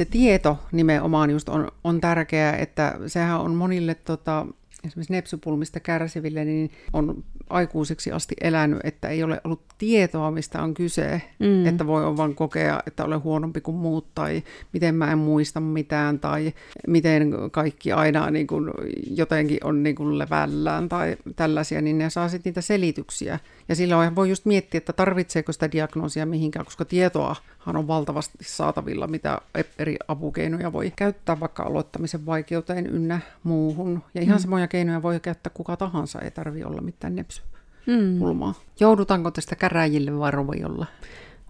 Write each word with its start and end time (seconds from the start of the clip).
se 0.00 0.04
tieto 0.04 0.58
nimenomaan 0.72 1.30
just 1.30 1.48
on, 1.48 1.68
on 1.84 2.00
tärkeää, 2.00 2.56
että 2.56 2.98
sehän 3.06 3.40
on 3.40 3.54
monille 3.54 3.94
tota, 3.94 4.46
esimerkiksi 4.84 5.12
nepsypulmista 5.12 5.80
kärsiville, 5.80 6.44
niin 6.44 6.70
on 6.92 7.24
aikuisiksi 7.50 8.12
asti 8.12 8.34
elänyt, 8.40 8.78
että 8.84 9.08
ei 9.08 9.22
ole 9.22 9.40
ollut 9.44 9.62
tietoa, 9.78 10.30
mistä 10.30 10.62
on 10.62 10.74
kyse, 10.74 11.22
mm. 11.38 11.66
että 11.66 11.86
voi 11.86 12.16
vain 12.16 12.34
kokea, 12.34 12.82
että 12.86 13.04
olen 13.04 13.22
huonompi 13.22 13.60
kuin 13.60 13.76
muut, 13.76 14.14
tai 14.14 14.42
miten 14.72 14.94
mä 14.94 15.12
en 15.12 15.18
muista 15.18 15.60
mitään, 15.60 16.18
tai 16.18 16.52
miten 16.86 17.34
kaikki 17.50 17.92
aina 17.92 18.30
niin 18.30 18.46
kuin 18.46 18.70
jotenkin 19.10 19.58
on 19.64 19.82
niin 19.82 19.96
kuin 19.96 20.18
levällään, 20.18 20.88
tai 20.88 21.16
tällaisia, 21.36 21.80
niin 21.80 21.98
ne 21.98 22.10
saa 22.10 22.28
sitten 22.28 22.50
niitä 22.50 22.60
selityksiä. 22.60 23.38
Ja 23.68 23.74
silloin 23.74 24.16
voi 24.16 24.28
just 24.28 24.44
miettiä, 24.44 24.78
että 24.78 24.92
tarvitseeko 24.92 25.52
sitä 25.52 25.72
diagnoosia 25.72 26.26
mihinkään, 26.26 26.64
koska 26.64 26.84
tietoahan 26.84 27.76
on 27.76 27.88
valtavasti 27.88 28.38
saatavilla, 28.42 29.06
mitä 29.06 29.40
eri 29.78 29.96
apukeinoja 30.08 30.72
voi 30.72 30.92
käyttää 30.96 31.40
vaikka 31.40 31.62
aloittamisen 31.62 32.26
vaikeuteen 32.26 32.86
ynnä 32.86 33.20
muuhun. 33.42 34.02
Ja 34.14 34.22
ihan 34.22 34.38
mm. 34.38 34.42
samoja 34.42 34.68
keinoja 34.70 35.02
voi 35.02 35.20
käyttää 35.20 35.52
kuka 35.54 35.76
tahansa, 35.76 36.20
ei 36.20 36.30
tarvi 36.30 36.64
olla 36.64 36.80
mitään 36.80 37.16
nepsy 37.16 37.42
mm. 37.86 38.18
pulmaa. 38.18 38.54
Joudutaanko 38.80 39.30
tästä 39.30 39.56
käräjille 39.56 40.18
vai 40.18 40.30
roviolla? 40.30 40.86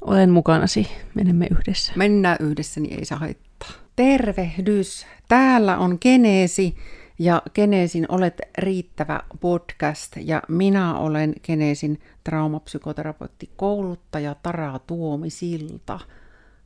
Olen 0.00 0.30
mukanasi. 0.30 0.88
Menemme 1.14 1.48
yhdessä. 1.50 1.92
Mennään 1.96 2.36
yhdessä, 2.40 2.80
niin 2.80 2.98
ei 2.98 3.04
saa 3.04 3.18
haittaa. 3.18 3.68
Tervehdys. 3.96 5.06
Täällä 5.28 5.78
on 5.78 5.98
Geneesi 6.00 6.76
ja 7.18 7.42
Geneesin 7.54 8.06
Olet 8.08 8.40
riittävä 8.58 9.20
podcast 9.40 10.16
ja 10.16 10.42
minä 10.48 10.98
olen 10.98 11.34
Geneesin 11.42 12.00
traumapsykoterapeuttikouluttaja 12.24 14.36
Tara 14.42 14.78
Tuomisilta. 14.78 16.00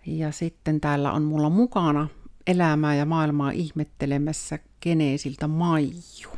Ja 0.06 0.32
sitten 0.32 0.80
täällä 0.80 1.12
on 1.12 1.22
mulla 1.22 1.50
mukana 1.50 2.08
elämää 2.46 2.94
ja 2.94 3.04
maailmaa 3.04 3.50
ihmettelemässä 3.50 4.58
Geneesiltä 4.80 5.48
Maiju. 5.48 6.30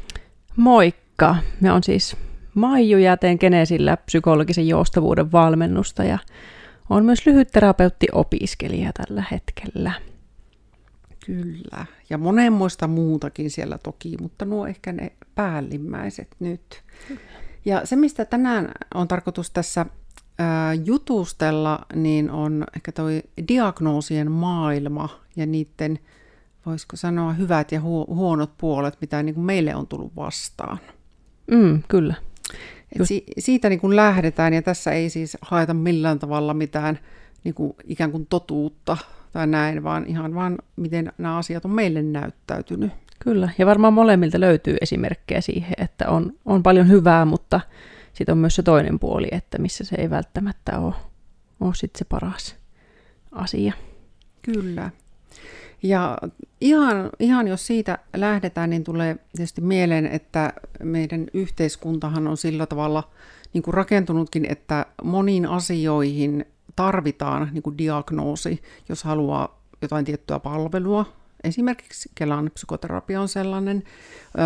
Moikka! 0.57 1.37
Me 1.61 1.73
on 1.73 1.83
siis 1.83 2.17
Maiju 2.55 2.99
ja 2.99 3.17
teen 3.17 3.37
Geneesillä 3.41 3.97
psykologisen 3.97 4.69
joustavuuden 4.69 5.33
valmennusta 5.33 6.05
ja 6.05 6.19
on 6.91 7.05
myös 7.05 7.27
lyhytterapeutti-opiskelija 7.27 8.93
tällä 8.93 9.25
hetkellä. 9.31 9.93
Kyllä, 11.27 11.87
ja 12.11 12.19
monenmoista 12.19 12.87
muutakin 12.87 13.51
siellä 13.51 13.79
toki, 13.79 14.17
mutta 14.21 14.45
nuo 14.45 14.67
ehkä 14.67 14.93
ne 14.93 15.13
päällimmäiset 15.35 16.29
nyt. 16.41 16.83
Ja 17.65 17.87
se, 17.87 17.97
mistä 17.97 18.25
tänään 18.25 18.73
on 18.95 19.09
tarkoitus 19.09 19.51
tässä 19.51 19.87
jutustella, 20.85 21.79
niin 21.95 22.31
on 22.31 22.65
ehkä 22.77 22.93
toi 22.93 23.23
diagnoosien 23.48 24.33
maailma 24.33 25.09
ja 25.37 25.47
niiden, 25.47 25.98
voisiko 26.67 26.97
sanoa, 26.97 27.33
hyvät 27.33 27.72
ja 27.72 27.81
huonot 27.81 28.50
puolet, 28.59 28.98
mitä 29.00 29.22
niin 29.22 29.34
kuin 29.34 29.45
meille 29.45 29.75
on 29.75 29.86
tullut 29.86 30.17
vastaan. 30.17 30.78
Mm, 31.50 31.83
kyllä. 31.89 32.14
Et 32.92 33.06
si- 33.06 33.25
siitä 33.39 33.69
niin 33.69 33.81
kuin 33.81 33.97
lähdetään, 33.97 34.55
ja 34.55 34.62
tässä 34.62 34.92
ei 34.92 35.11
siis 35.11 35.36
haeta 35.41 35.75
millään 35.75 36.19
tavalla 36.19 36.55
mitään 36.55 36.98
niin 37.45 37.55
kuin 37.55 37.75
ikään 37.84 38.11
kuin 38.11 38.27
totuutta 38.27 38.97
tai 39.33 39.47
näin, 39.47 39.83
vaan 39.83 40.06
ihan 40.06 40.34
vaan 40.34 40.58
miten 40.77 41.12
nämä 41.19 41.36
asiat 41.36 41.64
on 41.64 41.70
meille 41.70 42.03
näyttäytynyt. 42.03 42.92
Kyllä, 43.19 43.48
ja 43.58 43.67
varmaan 43.67 43.92
molemmilta 43.92 44.41
löytyy 44.41 44.77
esimerkkejä 44.80 45.41
siihen, 45.41 45.75
että 45.78 46.08
on, 46.08 46.33
on 46.45 46.62
paljon 46.62 46.89
hyvää, 46.89 47.25
mutta 47.25 47.61
sitten 48.12 48.33
on 48.33 48.39
myös 48.39 48.56
se 48.56 48.62
toinen 48.62 48.98
puoli, 48.98 49.28
että 49.33 49.58
missä 49.58 49.84
se 49.84 49.97
ei 49.98 50.11
välttämättä 50.11 50.78
ole, 50.78 50.95
ole 51.61 51.75
sit 51.75 51.97
se 51.97 52.05
paras 52.05 52.56
asia. 53.33 53.73
Kyllä. 54.42 54.91
Ja 55.89 56.19
ihan, 56.61 57.11
ihan 57.20 57.48
jos 57.48 57.67
siitä 57.67 57.98
lähdetään, 58.17 58.70
niin 58.70 58.84
tulee 58.84 59.17
tietysti 59.37 59.61
mieleen, 59.61 60.06
että 60.06 60.53
meidän 60.83 61.27
yhteiskuntahan 61.34 62.27
on 62.27 62.37
sillä 62.37 62.67
tavalla 62.67 63.11
niin 63.52 63.63
kuin 63.63 63.74
rakentunutkin, 63.74 64.47
että 64.51 64.86
moniin 65.02 65.47
asioihin 65.47 66.45
tarvitaan 66.77 67.48
niin 67.52 67.63
kuin 67.63 67.79
diagnoosi, 67.79 68.63
jos 68.89 69.05
haluaa 69.05 69.63
jotain 69.83 70.05
tiettyä 70.05 70.39
palvelua. 70.39 71.07
Esimerkiksi 71.45 72.11
Kelan 72.14 72.51
psykoterapia 72.55 73.20
on 73.20 73.29
sellainen. 73.29 73.83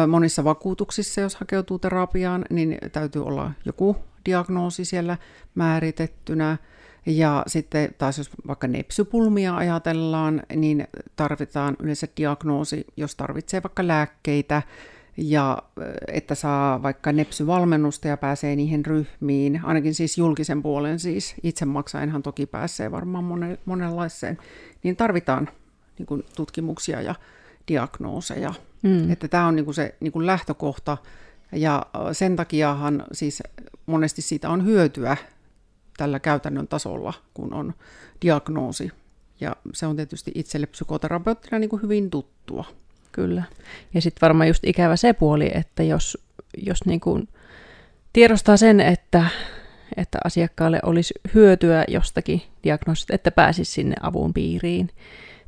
Monissa 0.08 0.44
vakuutuksissa, 0.44 1.20
jos 1.20 1.34
hakeutuu 1.34 1.78
terapiaan, 1.78 2.44
niin 2.50 2.78
täytyy 2.92 3.24
olla 3.24 3.50
joku 3.64 3.96
diagnoosi 4.24 4.84
siellä 4.84 5.16
määritettynä. 5.54 6.56
Ja 7.06 7.42
sitten 7.46 7.94
taas 7.98 8.18
jos 8.18 8.30
vaikka 8.46 8.66
nepsypulmia 8.66 9.56
ajatellaan, 9.56 10.42
niin 10.56 10.88
tarvitaan 11.16 11.76
yleensä 11.78 12.08
diagnoosi, 12.16 12.86
jos 12.96 13.14
tarvitsee 13.14 13.62
vaikka 13.62 13.86
lääkkeitä, 13.86 14.62
ja 15.16 15.62
että 16.08 16.34
saa 16.34 16.82
vaikka 16.82 17.12
nepsyvalmennusta 17.12 18.08
ja 18.08 18.16
pääsee 18.16 18.56
niihin 18.56 18.86
ryhmiin, 18.86 19.60
ainakin 19.64 19.94
siis 19.94 20.18
julkisen 20.18 20.62
puolen 20.62 20.98
siis, 20.98 21.34
itse 21.42 21.64
maksaenhan 21.64 22.22
toki 22.22 22.46
pääsee 22.46 22.90
varmaan 22.90 23.24
monenlaiseen, 23.64 24.38
niin 24.82 24.96
tarvitaan 24.96 25.48
niin 25.98 26.06
kuin 26.06 26.24
tutkimuksia 26.36 27.02
ja 27.02 27.14
diagnooseja. 27.68 28.54
Mm. 28.82 29.12
Että 29.12 29.28
tämä 29.28 29.46
on 29.46 29.56
niin 29.56 29.64
kuin 29.64 29.74
se 29.74 29.94
niin 30.00 30.12
kuin 30.12 30.26
lähtökohta, 30.26 30.96
ja 31.52 31.86
sen 32.12 32.36
takiahan 32.36 33.04
siis 33.12 33.42
monesti 33.86 34.22
siitä 34.22 34.50
on 34.50 34.64
hyötyä 34.64 35.16
tällä 36.00 36.20
käytännön 36.20 36.68
tasolla, 36.68 37.12
kun 37.34 37.54
on 37.54 37.74
diagnoosi. 38.22 38.90
Ja 39.40 39.56
se 39.74 39.86
on 39.86 39.96
tietysti 39.96 40.32
itselle 40.34 40.66
psykoterapeuttina 40.66 41.58
niin 41.58 41.70
kuin 41.70 41.82
hyvin 41.82 42.10
tuttua. 42.10 42.64
Kyllä. 43.12 43.42
Ja 43.94 44.02
sitten 44.02 44.20
varmaan 44.20 44.48
just 44.48 44.64
ikävä 44.64 44.96
se 44.96 45.12
puoli, 45.12 45.50
että 45.54 45.82
jos, 45.82 46.18
jos 46.56 46.84
niin 46.84 47.00
kuin 47.00 47.28
tiedostaa 48.12 48.56
sen, 48.56 48.80
että, 48.80 49.26
että 49.96 50.18
asiakkaalle 50.24 50.80
olisi 50.82 51.14
hyötyä 51.34 51.84
jostakin 51.88 52.42
diagnoosista, 52.64 53.14
että 53.14 53.30
pääsisi 53.30 53.72
sinne 53.72 53.96
avun 54.02 54.34
piiriin 54.34 54.90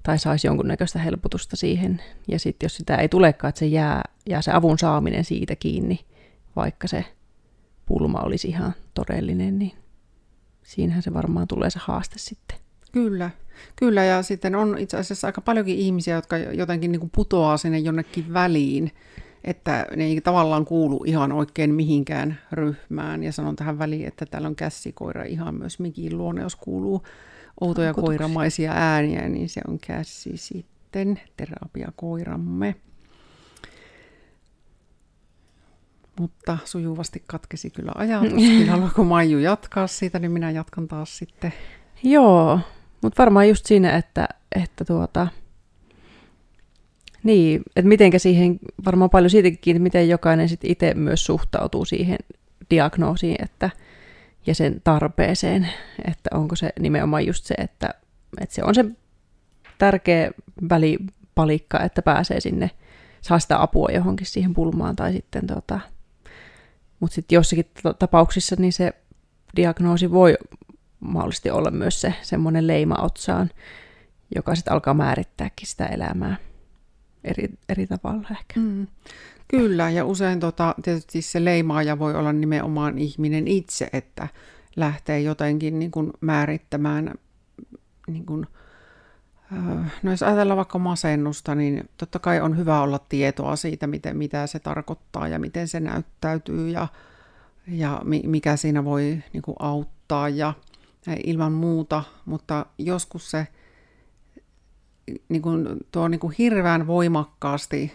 tai 0.02 0.18
saisi 0.18 0.46
jonkunnäköistä 0.46 0.98
helpotusta 0.98 1.56
siihen. 1.56 2.02
Ja 2.28 2.38
sitten 2.38 2.64
jos 2.64 2.76
sitä 2.76 2.96
ei 2.96 3.08
tulekaan, 3.08 3.48
että 3.48 3.58
se 3.58 3.66
jää, 3.66 4.02
jää 4.28 4.42
se 4.42 4.52
avun 4.52 4.78
saaminen 4.78 5.24
siitä 5.24 5.56
kiinni, 5.56 6.00
vaikka 6.56 6.88
se 6.88 7.04
pulma 7.86 8.20
olisi 8.20 8.48
ihan 8.48 8.74
todellinen, 8.94 9.58
niin 9.58 9.81
siinähän 10.62 11.02
se 11.02 11.14
varmaan 11.14 11.48
tulee 11.48 11.70
se 11.70 11.78
haaste 11.82 12.18
sitten. 12.18 12.58
Kyllä, 12.92 13.30
kyllä 13.76 14.04
ja 14.04 14.22
sitten 14.22 14.54
on 14.54 14.78
itse 14.78 14.96
asiassa 14.96 15.26
aika 15.26 15.40
paljonkin 15.40 15.78
ihmisiä, 15.78 16.14
jotka 16.14 16.38
jotenkin 16.38 16.92
niin 16.92 17.00
kuin 17.00 17.10
putoaa 17.14 17.56
sinne 17.56 17.78
jonnekin 17.78 18.32
väliin, 18.32 18.90
että 19.44 19.86
ne 19.96 20.04
ei 20.04 20.20
tavallaan 20.20 20.64
kuulu 20.64 21.04
ihan 21.06 21.32
oikein 21.32 21.74
mihinkään 21.74 22.38
ryhmään. 22.52 23.22
Ja 23.22 23.32
sanon 23.32 23.56
tähän 23.56 23.78
väliin, 23.78 24.08
että 24.08 24.26
täällä 24.26 24.48
on 24.48 24.56
kässikoira 24.56 25.24
ihan 25.24 25.54
myös 25.54 25.78
mikin 25.78 26.18
luonne, 26.18 26.42
jos 26.42 26.56
kuuluu 26.56 27.02
outoja 27.60 27.94
koiramaisia 27.94 28.72
ääniä, 28.72 29.28
niin 29.28 29.48
se 29.48 29.60
on 29.68 29.78
kässi 29.86 30.36
sitten, 30.36 31.20
terapiakoiramme. 31.36 32.74
Mutta 36.20 36.58
sujuvasti 36.64 37.22
katkesi 37.26 37.70
kyllä 37.70 37.92
ajatus. 37.94 38.42
Haluaako 38.70 39.04
Maiju 39.04 39.38
jatkaa 39.38 39.86
siitä, 39.86 40.18
niin 40.18 40.32
minä 40.32 40.50
jatkan 40.50 40.88
taas 40.88 41.18
sitten. 41.18 41.52
Joo, 42.02 42.60
mutta 43.02 43.22
varmaan 43.22 43.48
just 43.48 43.66
siinä, 43.66 43.96
että, 43.96 44.28
että 44.56 44.84
tuota, 44.84 45.26
niin, 47.22 47.62
että 47.76 47.88
mitenkä 47.88 48.18
siihen, 48.18 48.58
varmaan 48.84 49.10
paljon 49.10 49.30
siitäkin, 49.30 49.76
että 49.76 49.82
miten 49.82 50.08
jokainen 50.08 50.48
sitten 50.48 50.70
itse 50.70 50.94
myös 50.94 51.26
suhtautuu 51.26 51.84
siihen 51.84 52.18
diagnoosiin 52.70 53.36
että, 53.42 53.70
ja 54.46 54.54
sen 54.54 54.80
tarpeeseen, 54.84 55.68
että 56.08 56.30
onko 56.34 56.56
se 56.56 56.72
nimenomaan 56.80 57.26
just 57.26 57.44
se, 57.44 57.54
että, 57.58 57.94
että 58.40 58.54
se 58.54 58.64
on 58.64 58.74
se 58.74 58.84
tärkeä 59.78 60.30
välipalikka, 60.68 61.80
että 61.80 62.02
pääsee 62.02 62.40
sinne, 62.40 62.70
saa 63.20 63.38
sitä 63.38 63.62
apua 63.62 63.88
johonkin 63.94 64.26
siihen 64.26 64.54
pulmaan 64.54 64.96
tai 64.96 65.12
sitten 65.12 65.46
tota, 65.46 65.80
mutta 67.02 67.14
sitten 67.14 67.36
jossakin 67.36 67.70
tapauksissa 67.98 68.56
niin 68.58 68.72
se 68.72 68.92
diagnoosi 69.56 70.10
voi 70.10 70.34
mahdollisesti 71.00 71.50
olla 71.50 71.70
myös 71.70 72.00
se 72.00 72.14
semmoinen 72.22 72.66
leima 72.66 72.94
otsaan, 72.94 73.50
joka 74.34 74.54
sitten 74.54 74.72
alkaa 74.72 74.94
määrittääkin 74.94 75.66
sitä 75.66 75.86
elämää 75.86 76.36
eri, 77.24 77.48
eri 77.68 77.86
tavalla 77.86 78.28
ehkä. 78.30 78.60
Mm. 78.60 78.86
Kyllä, 79.48 79.90
ja 79.90 80.04
usein 80.04 80.40
tota, 80.40 80.74
tietysti 80.82 81.22
se 81.22 81.44
leimaaja 81.44 81.98
voi 81.98 82.14
olla 82.14 82.32
nimenomaan 82.32 82.98
ihminen 82.98 83.48
itse, 83.48 83.88
että 83.92 84.28
lähtee 84.76 85.20
jotenkin 85.20 85.78
niin 85.78 85.90
kuin 85.90 86.12
määrittämään, 86.20 87.14
niin 88.06 88.26
kuin, 88.26 88.46
no 90.02 90.10
jos 90.10 90.22
ajatellaan 90.22 90.56
vaikka 90.56 90.78
masennusta, 90.78 91.54
niin 91.54 91.88
totta 91.96 92.18
kai 92.18 92.40
on 92.40 92.56
hyvä 92.56 92.80
olla 92.80 92.98
tietoa 93.08 93.56
siitä, 93.56 93.86
miten, 93.86 94.16
mitä 94.16 94.46
se 94.46 94.58
tarkoittaa 94.58 95.28
ja 95.28 95.38
miten 95.38 95.68
se 95.68 95.80
näyttäytyy 95.80 96.68
ja, 96.68 96.88
ja 97.68 98.02
mikä 98.04 98.56
siinä 98.56 98.84
voi 98.84 99.22
niin 99.32 99.42
kuin 99.42 99.56
auttaa 99.58 100.28
ja 100.28 100.54
ilman 101.24 101.52
muuta, 101.52 102.02
mutta 102.24 102.66
joskus 102.78 103.30
se 103.30 103.46
niin 105.28 105.42
kuin, 105.42 105.66
tuo 105.92 106.08
niin 106.08 106.20
kuin 106.20 106.34
hirveän 106.38 106.86
voimakkaasti 106.86 107.92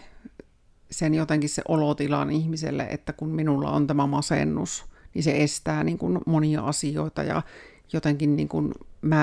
sen 0.90 1.14
jotenkin 1.14 1.48
se 1.48 1.62
olotilan 1.68 2.30
ihmiselle, 2.30 2.86
että 2.90 3.12
kun 3.12 3.28
minulla 3.28 3.70
on 3.70 3.86
tämä 3.86 4.06
masennus, 4.06 4.84
niin 5.14 5.22
se 5.22 5.42
estää 5.42 5.84
niin 5.84 5.98
kuin 5.98 6.18
monia 6.26 6.62
asioita 6.62 7.22
ja 7.22 7.42
jotenkin 7.92 8.36
niin 8.36 8.48
kuin 8.48 8.74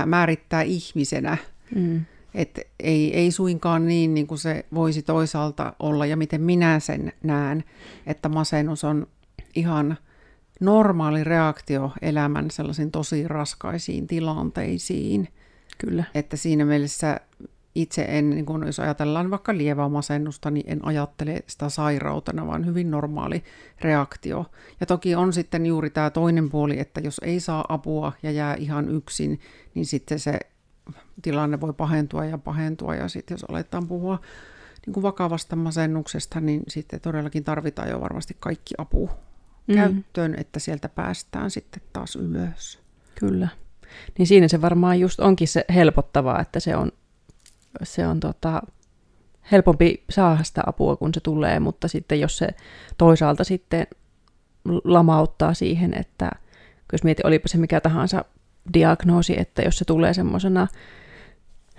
määrittää 0.06 0.62
ihmisenä. 0.62 1.38
Mm. 1.76 2.06
Et 2.36 2.60
ei, 2.80 3.16
ei 3.18 3.32
suinkaan 3.32 3.88
niin, 3.88 4.14
niin 4.14 4.28
kuin 4.28 4.38
se 4.38 4.66
voisi 4.74 5.02
toisaalta 5.02 5.74
olla 5.80 6.06
ja 6.06 6.18
miten 6.18 6.42
minä 6.42 6.80
sen 6.80 7.14
näen, 7.24 7.64
että 8.08 8.30
masennus 8.30 8.84
on 8.84 9.08
ihan 9.56 9.98
normaali 10.60 11.24
reaktio 11.24 11.92
elämän 12.02 12.52
sellaisiin 12.52 12.92
tosi 12.92 13.28
raskaisiin 13.28 14.08
tilanteisiin. 14.08 15.28
Kyllä. 15.78 16.04
Että 16.16 16.38
siinä 16.38 16.66
mielessä 16.66 17.20
itse 17.76 18.06
en, 18.10 18.30
niin 18.30 18.46
kun 18.46 18.66
jos 18.66 18.80
ajatellaan 18.80 19.32
vaikka 19.32 19.58
lievää 19.58 19.90
masennusta, 19.90 20.52
niin 20.52 20.66
en 20.70 20.86
ajattele 20.86 21.44
sitä 21.48 21.70
sairautena, 21.70 22.48
vaan 22.48 22.66
hyvin 22.66 22.92
normaali 22.92 23.44
reaktio. 23.82 24.46
Ja 24.80 24.86
toki 24.86 25.16
on 25.16 25.34
sitten 25.34 25.66
juuri 25.66 25.90
tämä 25.90 26.10
toinen 26.10 26.50
puoli, 26.50 26.80
että 26.80 27.02
jos 27.02 27.22
ei 27.24 27.40
saa 27.40 27.66
apua 27.70 28.14
ja 28.24 28.32
jää 28.32 28.56
ihan 28.56 28.90
yksin, 28.90 29.40
niin 29.74 29.86
sitten 29.86 30.20
se 30.20 30.40
tilanne 31.22 31.62
voi 31.62 31.74
pahentua 31.74 32.26
ja 32.26 32.38
pahentua. 32.38 32.96
Ja 32.96 33.08
sitten 33.08 33.36
jos 33.36 33.44
aletaan 33.44 33.88
puhua 33.88 34.20
niin 34.86 34.94
kuin 34.94 35.02
vakavasta 35.04 35.56
masennuksesta, 35.56 36.40
niin 36.40 36.64
sitten 36.68 37.02
todellakin 37.02 37.44
tarvitaan 37.44 37.90
jo 37.90 38.02
varmasti 38.02 38.38
kaikki 38.40 38.76
apu 38.78 39.10
mm. 39.68 39.76
käyttöön, 39.76 40.36
että 40.38 40.60
sieltä 40.60 40.90
päästään 40.90 41.52
sitten 41.52 41.82
taas 41.94 42.16
ylös. 42.16 42.80
Kyllä. 43.20 43.48
Niin 44.18 44.28
siinä 44.28 44.48
se 44.48 44.62
varmaan 44.62 45.00
just 45.00 45.20
onkin 45.20 45.48
se 45.48 45.66
helpottavaa, 45.74 46.42
että 46.42 46.60
se 46.60 46.76
on 46.76 46.92
se 47.84 48.08
on 48.08 48.20
tota, 48.20 48.62
helpompi 49.52 50.04
saada 50.10 50.44
sitä 50.44 50.64
apua, 50.66 50.96
kun 50.96 51.14
se 51.14 51.20
tulee, 51.20 51.60
mutta 51.60 51.88
sitten 51.88 52.20
jos 52.20 52.38
se 52.38 52.48
toisaalta 52.98 53.44
sitten 53.44 53.88
lamauttaa 54.84 55.54
siihen, 55.54 55.94
että 55.94 56.32
jos 56.92 57.04
mietin, 57.04 57.28
olipa 57.28 57.48
se 57.48 57.58
mikä 57.58 57.82
tahansa 57.82 58.26
diagnoosi, 58.74 59.40
että 59.40 59.62
jos 59.62 59.78
se 59.78 59.86
tulee 59.86 60.14
semmoisena 60.14 60.68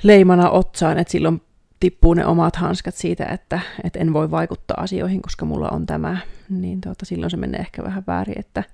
leimana 0.03 0.51
otsaan, 0.51 0.99
että 0.99 1.11
silloin 1.11 1.43
tippuu 1.81 2.15
ne 2.15 2.27
omat 2.27 2.57
hanskat 2.57 2.95
siitä, 2.95 3.25
että, 3.25 3.61
että 3.85 3.99
en 3.99 4.13
voi 4.13 4.31
vaikuttaa 4.31 4.81
asioihin, 4.81 5.23
koska 5.23 5.45
mulla 5.45 5.69
on 5.69 5.87
tämä, 5.87 6.19
niin 6.49 6.81
tuota, 6.81 7.05
silloin 7.05 7.31
se 7.31 7.37
menee 7.37 7.61
ehkä 7.61 7.83
vähän 7.83 8.05
väärin, 8.07 8.39
että, 8.39 8.65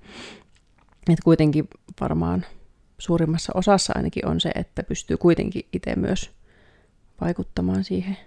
että 1.09 1.23
kuitenkin 1.23 1.67
varmaan 2.01 2.45
suurimmassa 2.97 3.53
osassa 3.55 3.93
ainakin 3.95 4.27
on 4.27 4.41
se, 4.41 4.51
että 4.55 4.83
pystyy 4.83 5.17
kuitenkin 5.17 5.67
itse 5.73 5.95
myös 5.95 6.31
vaikuttamaan 7.21 7.83
siihen, 7.83 8.17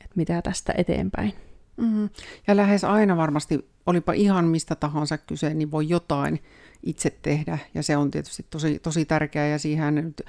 että 0.00 0.16
mitä 0.16 0.42
tästä 0.42 0.74
eteenpäin. 0.76 1.49
Mm-hmm. 1.80 2.08
Ja 2.46 2.56
lähes 2.56 2.84
aina 2.84 3.16
varmasti, 3.16 3.68
olipa 3.86 4.12
ihan 4.12 4.44
mistä 4.44 4.74
tahansa 4.74 5.18
kyse, 5.18 5.54
niin 5.54 5.70
voi 5.70 5.88
jotain 5.88 6.42
itse 6.82 7.18
tehdä. 7.22 7.58
Ja 7.74 7.82
se 7.82 7.96
on 7.96 8.10
tietysti 8.10 8.46
tosi, 8.50 8.78
tosi 8.78 9.04
tärkeää 9.04 9.46
ja 9.46 9.58
siihen 9.58 9.94
nyt 9.94 10.22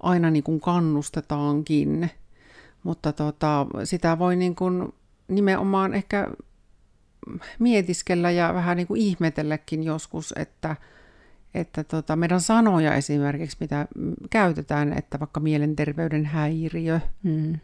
aina 0.00 0.30
niin 0.30 0.42
kuin 0.42 0.60
kannustetaankin. 0.60 2.10
Mutta 2.82 3.12
tota, 3.12 3.66
sitä 3.84 4.18
voi 4.18 4.36
niin 4.36 4.54
kuin 4.54 4.94
nimenomaan 5.28 5.94
ehkä 5.94 6.28
mietiskellä 7.58 8.30
ja 8.30 8.54
vähän 8.54 8.76
niin 8.76 8.86
kuin 8.86 9.00
ihmetelläkin 9.00 9.82
joskus, 9.82 10.34
että– 10.36 10.76
että 11.54 11.84
tota, 11.84 12.16
meidän 12.16 12.40
sanoja 12.40 12.94
esimerkiksi, 12.94 13.56
mitä 13.60 13.86
käytetään, 14.30 14.92
että 14.98 15.20
vaikka 15.20 15.40
mielenterveyden 15.40 16.24
häiriö, 16.24 17.00
hmm. 17.24 17.58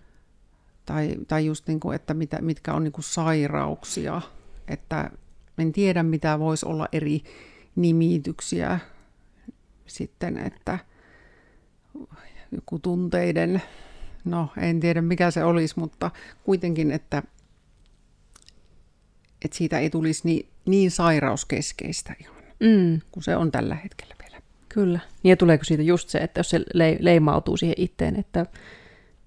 Tai, 0.88 1.14
tai 1.28 1.46
just 1.46 1.68
niin 1.68 1.80
kuin, 1.80 1.96
että 1.96 2.14
mitä, 2.14 2.42
mitkä 2.42 2.74
on 2.74 2.84
niin 2.84 2.92
kuin 2.92 3.04
sairauksia, 3.04 4.22
että 4.68 5.10
en 5.58 5.72
tiedä, 5.72 6.02
mitä 6.02 6.38
voisi 6.38 6.66
olla 6.66 6.88
eri 6.92 7.22
nimityksiä 7.76 8.78
sitten, 9.86 10.38
että 10.38 10.78
joku 12.52 12.78
tunteiden, 12.78 13.62
no 14.24 14.48
en 14.56 14.80
tiedä 14.80 15.02
mikä 15.02 15.30
se 15.30 15.44
olisi, 15.44 15.78
mutta 15.78 16.10
kuitenkin, 16.44 16.90
että, 16.90 17.22
että 19.44 19.56
siitä 19.56 19.78
ei 19.78 19.90
tulisi 19.90 20.22
niin, 20.24 20.48
niin 20.66 20.90
sairauskeskeistä 20.90 22.14
ihan 22.20 22.36
mm. 22.60 23.00
kun 23.12 23.22
se 23.22 23.36
on 23.36 23.50
tällä 23.52 23.74
hetkellä 23.74 24.14
vielä. 24.22 24.42
Kyllä. 24.68 25.00
Niin 25.22 25.30
ja 25.30 25.36
tuleeko 25.36 25.64
siitä 25.64 25.82
just 25.82 26.08
se, 26.08 26.18
että 26.18 26.38
jos 26.38 26.50
se 26.50 26.60
leimautuu 27.00 27.56
siihen 27.56 27.74
itteen, 27.78 28.16
että, 28.16 28.46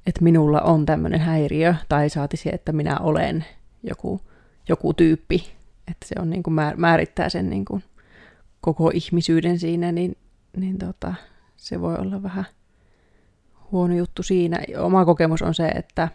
että 0.06 0.24
minulla 0.24 0.62
on 0.62 0.86
tämmöinen 0.86 1.20
häiriö, 1.20 1.76
tai 1.90 2.10
saati 2.10 2.38
se, 2.38 2.50
että 2.50 2.72
minä 2.72 3.00
olen 3.00 3.46
joku, 3.84 4.22
joku 4.70 4.94
tyyppi, 4.94 5.52
että 5.92 6.08
se 6.08 6.16
on 6.20 6.30
niin 6.30 6.44
kuin 6.44 6.54
määrittää 6.78 7.30
sen 7.30 7.50
niin 7.50 7.66
kuin 7.66 7.84
koko 8.62 8.92
ihmisyyden 8.94 9.60
siinä, 9.60 9.92
niin, 9.92 10.18
niin 10.58 10.78
tota, 10.78 11.14
se 11.58 11.82
voi 11.82 11.96
olla 11.96 12.24
vähän 12.24 12.46
huono 13.72 13.96
juttu 13.96 14.24
siinä. 14.24 14.60
Oma 14.78 15.06
kokemus 15.06 15.42
on 15.42 15.54
se, 15.54 15.68
että 15.68 16.10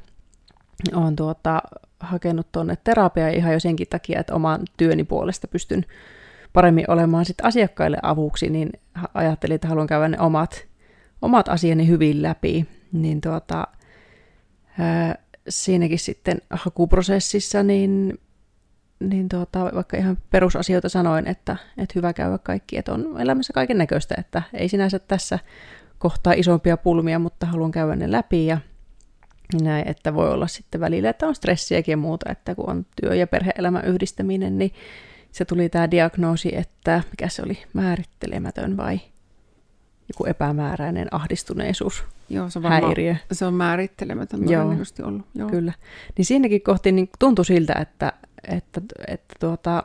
olen 0.95 1.17
tuota, 1.17 1.63
hakenut 2.01 2.53
tuonne 2.53 2.77
terapiaa 2.85 3.29
ihan 3.29 3.53
jo 3.53 3.61
senkin 3.61 3.87
takia, 3.91 4.21
että 4.21 4.35
oman 4.35 4.61
työni 4.77 5.05
puolesta 5.05 5.49
pystyn 5.49 5.85
paremmin 6.53 6.91
olemaan 6.91 7.25
sit 7.25 7.37
asiakkaille 7.43 7.99
avuksi, 8.03 8.51
niin 8.51 8.71
ajattelin, 9.15 9.55
että 9.55 9.69
haluan 9.69 9.87
käydä 9.87 10.09
ne 10.09 10.21
omat, 10.21 10.67
omat 11.23 11.49
asiani 11.49 11.89
hyvin 11.89 12.23
läpi. 12.23 12.67
Niin 13.03 13.21
tuota, 13.21 13.67
ää, 14.79 15.15
siinäkin 15.49 15.99
sitten 15.99 16.39
hakuprosessissa, 16.51 17.63
niin, 17.63 18.19
niin 19.01 19.29
tuota, 19.29 19.71
vaikka 19.75 19.97
ihan 19.97 20.19
perusasioita 20.31 20.89
sanoin, 20.89 21.27
että, 21.27 21.57
että 21.79 21.93
hyvä 21.95 22.13
käydä 22.13 22.39
kaikki, 22.39 22.79
että 22.79 22.93
on 22.93 23.21
elämässä 23.21 23.53
kaiken 23.53 23.79
näköistä, 23.79 24.15
että 24.19 24.43
ei 24.53 24.69
sinänsä 24.69 24.99
tässä 24.99 25.39
kohtaa 25.99 26.33
isompia 26.33 26.77
pulmia, 26.77 27.19
mutta 27.19 27.47
haluan 27.47 27.71
käydä 27.71 27.97
ne 27.97 28.13
läpi 28.13 28.47
ja 28.47 28.59
näin, 29.63 29.89
että 29.89 30.15
voi 30.15 30.33
olla 30.33 30.47
sitten 30.47 30.81
välillä, 30.81 31.11
että 31.11 31.27
on 31.27 31.35
stressiäkin 31.35 31.93
ja 31.93 31.97
muuta, 31.97 32.31
että 32.33 32.55
kun 32.55 32.71
on 32.71 32.87
työ- 33.01 33.15
ja 33.15 33.27
perhe-elämän 33.27 33.85
yhdistäminen, 33.85 34.59
niin 34.59 34.73
se 35.33 35.45
tuli 35.45 35.69
tämä 35.69 35.91
diagnoosi, 35.91 36.57
että 36.57 37.03
mikä 37.11 37.29
se 37.29 37.43
oli, 37.43 37.59
määrittelemätön 37.73 38.77
vai 38.77 39.01
joku 40.09 40.25
epämääräinen 40.25 41.09
ahdistuneisuus, 41.11 42.05
Joo, 42.29 42.51
se 42.51 42.59
on 42.59 42.65
häiriö. 42.65 43.17
Se 43.33 43.45
on 43.45 43.55
määrittelemätön 43.55 44.49
Joo, 44.49 44.63
ollut. 45.05 45.25
Joo. 45.35 45.49
Kyllä. 45.49 45.73
Niin 46.19 46.25
siinäkin 46.25 46.63
kohti 46.63 46.93
niin 46.93 47.11
tuntui 47.19 47.45
siltä, 47.45 47.73
että, 47.73 48.13
että, 48.49 48.81
että, 49.07 49.35
tuota, 49.41 49.83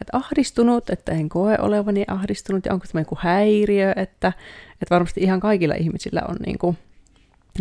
että 0.00 0.16
ahdistunut, 0.16 0.90
että 0.90 1.12
en 1.12 1.28
koe 1.28 1.56
olevani 1.58 2.04
ahdistunut 2.08 2.66
ja 2.66 2.72
onko 2.72 2.86
tämä 2.92 3.00
joku 3.00 3.18
häiriö, 3.20 3.92
että, 3.96 4.32
että 4.72 4.94
varmasti 4.94 5.20
ihan 5.20 5.40
kaikilla 5.40 5.74
ihmisillä 5.74 6.22
on 6.28 6.36
niin 6.46 6.58
kuin 6.58 6.78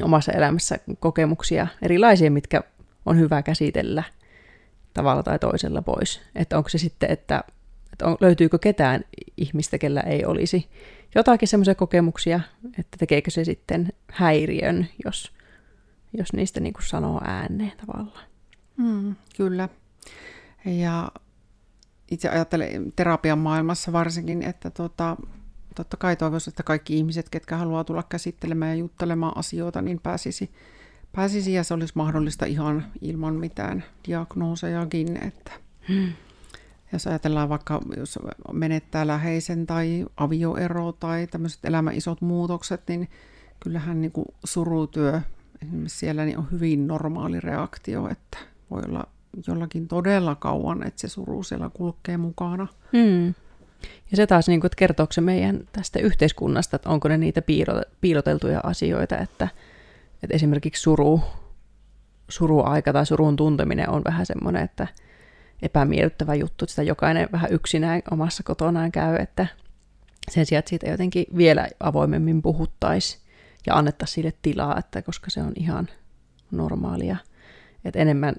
omassa 0.02 0.32
elämässä 0.32 0.80
kokemuksia 1.00 1.68
erilaisia, 1.82 2.32
mitkä 2.32 2.62
on 3.06 3.20
hyvä 3.20 3.42
käsitellä– 3.42 4.04
tavalla 4.98 5.24
tai 5.24 5.40
toisella 5.40 5.82
pois. 5.82 6.22
Että 6.36 6.58
onko 6.58 6.70
se 6.70 6.78
sitten, 6.78 7.12
että, 7.12 7.44
että 7.98 8.06
on, 8.06 8.18
löytyykö 8.20 8.60
ketään 8.60 9.02
ihmistä, 9.38 9.78
kellä 9.78 10.02
ei 10.02 10.26
olisi 10.26 10.70
jotakin 11.16 11.48
semmoisia 11.48 11.76
kokemuksia, 11.76 12.40
että 12.80 12.98
tekeekö 12.98 13.32
se 13.32 13.44
sitten 13.44 13.94
häiriön, 14.12 14.88
jos, 15.06 15.32
jos 16.18 16.34
niistä 16.34 16.60
niin 16.60 16.74
kuin 16.74 16.84
sanoo 16.84 17.22
ääneen 17.24 17.72
tavallaan. 17.86 18.28
Mm, 18.78 19.16
kyllä. 19.38 19.70
Ja 20.66 21.12
itse 22.12 22.30
ajattelen 22.30 22.94
terapian 22.96 23.40
maailmassa 23.40 23.92
varsinkin, 23.92 24.44
että 24.44 24.70
tota, 24.70 25.18
totta 25.76 25.98
kai 25.98 26.16
toivoisin, 26.16 26.52
että 26.52 26.64
kaikki 26.64 26.98
ihmiset, 26.98 27.30
ketkä 27.30 27.58
haluaa 27.58 27.84
tulla 27.84 28.04
käsittelemään 28.04 28.72
ja 28.72 28.76
juttelemaan 28.76 29.38
asioita, 29.38 29.82
niin 29.82 30.00
pääsisi 30.00 30.52
pääsisi 31.12 31.54
ja 31.54 31.64
se 31.64 31.74
olisi 31.74 31.94
mahdollista 31.96 32.46
ihan 32.46 32.86
ilman 33.02 33.34
mitään 33.34 33.84
diagnoosejakin. 34.08 35.28
Että 35.28 35.52
hmm. 35.88 36.14
Jos 36.94 37.08
ajatellaan 37.08 37.50
vaikka, 37.50 37.82
jos 37.98 38.20
menettää 38.52 39.08
läheisen 39.08 39.68
tai 39.68 40.06
avioero 40.18 40.92
tai 40.92 41.28
tämmöiset 41.28 41.66
elämän 41.66 41.96
isot 41.96 42.22
muutokset, 42.22 42.82
niin 42.88 43.10
kyllähän 43.60 44.02
niin 44.02 44.12
kuin 44.12 44.26
surutyö 44.44 45.22
esimerkiksi 45.62 45.98
siellä 46.00 46.26
niin 46.26 46.38
on 46.38 46.48
hyvin 46.52 46.88
normaali 46.88 47.40
reaktio, 47.40 48.10
että 48.10 48.38
voi 48.72 48.82
olla 48.88 49.04
jollakin 49.48 49.88
todella 49.88 50.36
kauan, 50.36 50.88
että 50.88 51.02
se 51.02 51.08
suru 51.08 51.44
siellä 51.44 51.70
kulkee 51.74 52.18
mukana. 52.18 52.68
Hmm. 52.94 53.34
Ja 54.12 54.18
se 54.18 54.28
taas, 54.28 54.48
niin 54.48 54.60
kuin, 54.60 54.68
että 54.68 54.80
kertooko 54.80 55.14
se 55.14 55.22
meidän 55.22 55.60
tästä 55.72 56.00
yhteiskunnasta, 56.00 56.76
että 56.76 56.90
onko 56.90 57.08
ne 57.08 57.18
niitä 57.18 57.42
piiloteltuja 58.02 58.60
asioita, 58.64 59.18
että– 59.18 59.48
että 60.24 60.36
esimerkiksi 60.36 60.82
suru, 60.82 61.22
suruaika 62.30 62.94
tai 62.94 63.06
surun 63.06 63.36
tunteminen 63.36 63.90
on 63.90 64.02
vähän 64.06 64.26
semmoinen, 64.26 64.64
että 64.64 64.88
epämiellyttävä 65.62 66.36
juttu, 66.36 66.66
että 66.66 66.72
sitä 66.72 66.84
jokainen 66.84 67.30
vähän 67.32 67.52
yksinään 67.54 68.02
omassa 68.12 68.44
kotonaan 68.44 68.92
käy, 68.92 69.16
että 69.16 69.48
sen 70.32 70.46
sijaan, 70.46 70.60
että 70.60 70.70
siitä 70.70 70.90
jotenkin 70.90 71.26
vielä 71.38 71.68
avoimemmin 71.80 72.42
puhuttaisi 72.42 73.20
ja 73.68 73.76
annettaisiin 73.76 74.16
sille 74.16 74.34
tilaa, 74.42 74.78
että 74.78 75.02
koska 75.02 75.30
se 75.30 75.42
on 75.42 75.54
ihan 75.56 75.88
normaalia. 76.52 77.18
Että 77.86 78.00
enemmän, 78.00 78.36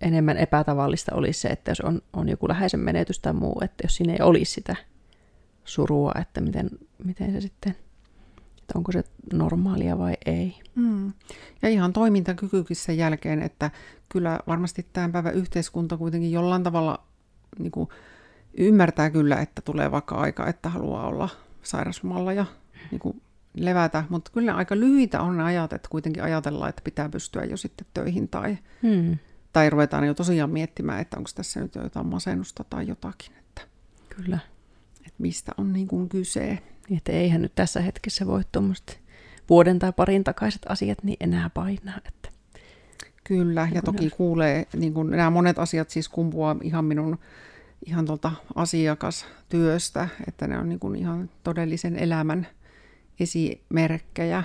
enemmän 0.00 0.36
epätavallista 0.36 1.14
olisi 1.14 1.40
se, 1.40 1.48
että 1.48 1.70
jos 1.70 1.80
on, 1.80 2.02
on 2.12 2.28
joku 2.28 2.48
läheisen 2.48 2.80
menetys 2.80 3.18
tai 3.18 3.32
muu, 3.32 3.60
että 3.64 3.84
jos 3.84 3.96
siinä 3.96 4.12
ei 4.12 4.22
olisi 4.22 4.52
sitä 4.52 4.76
surua, 5.64 6.12
että 6.20 6.40
miten, 6.40 6.70
miten 7.04 7.32
se 7.32 7.40
sitten, 7.40 7.76
että 8.70 8.78
onko 8.78 8.92
se 8.92 9.04
normaalia 9.32 9.98
vai 9.98 10.16
ei. 10.26 10.60
Mm. 10.74 11.12
Ja 11.62 11.68
ihan 11.68 11.92
toimintakykykin 11.92 12.76
sen 12.76 12.96
jälkeen, 12.96 13.42
että 13.42 13.70
kyllä 14.08 14.40
varmasti 14.46 14.86
tämän 14.92 15.12
päivän 15.12 15.34
yhteiskunta 15.34 15.96
kuitenkin 15.96 16.32
jollain 16.32 16.62
tavalla 16.62 17.04
niin 17.58 17.70
kuin, 17.70 17.88
ymmärtää 18.54 19.10
kyllä, 19.10 19.40
että 19.40 19.62
tulee 19.62 19.90
vaikka 19.90 20.14
aika, 20.14 20.46
että 20.46 20.68
haluaa 20.68 21.06
olla 21.06 21.28
sairaslomalla 21.62 22.32
ja 22.32 22.46
niin 22.90 22.98
kuin, 22.98 23.22
levätä, 23.54 24.04
mutta 24.08 24.30
kyllä 24.34 24.54
aika 24.54 24.76
lyhyitä 24.76 25.20
on 25.20 25.36
ne 25.36 25.42
ajat, 25.42 25.72
että 25.72 25.88
kuitenkin 25.88 26.22
ajatellaan, 26.22 26.68
että 26.68 26.82
pitää 26.84 27.08
pystyä 27.08 27.44
jo 27.44 27.56
sitten 27.56 27.86
töihin 27.94 28.28
tai, 28.28 28.58
hmm. 28.82 29.18
tai 29.52 29.70
ruvetaan 29.70 30.06
jo 30.06 30.14
tosiaan 30.14 30.50
miettimään, 30.50 31.00
että 31.00 31.16
onko 31.16 31.30
tässä 31.34 31.60
nyt 31.60 31.74
jotain 31.74 32.06
masennusta 32.06 32.64
tai 32.64 32.86
jotakin. 32.86 33.32
Että, 33.38 33.62
kyllä. 34.16 34.38
Että 35.00 35.14
mistä 35.18 35.52
on 35.56 35.72
niin 35.72 35.88
kuin 35.88 36.08
kyse. 36.08 36.58
Niin, 36.90 36.98
että 36.98 37.12
eihän 37.12 37.42
nyt 37.42 37.54
tässä 37.54 37.80
hetkessä 37.80 38.26
voi 38.26 38.42
tuommoista 38.52 38.92
vuoden 39.50 39.78
tai 39.78 39.92
parin 39.92 40.24
takaiset 40.24 40.62
asiat 40.68 40.98
niin 41.02 41.16
enää 41.20 41.50
painaa. 41.50 41.98
Että 42.08 42.28
Kyllä, 43.24 43.68
ja 43.72 43.82
toki 43.82 44.10
kuulee, 44.10 44.66
niin 44.76 44.94
kuin 44.94 45.10
nämä 45.10 45.30
monet 45.30 45.58
asiat 45.58 45.90
siis 45.90 46.08
kumpuaa 46.08 46.56
ihan 46.62 46.84
minun 46.84 47.18
ihan 47.86 48.06
tuolta 48.06 48.32
asiakastyöstä, 48.54 50.08
että 50.28 50.46
ne 50.46 50.58
on 50.58 50.68
niin 50.68 50.78
kuin 50.78 50.96
ihan 50.96 51.30
todellisen 51.44 51.96
elämän 51.96 52.46
esimerkkejä. 53.20 54.44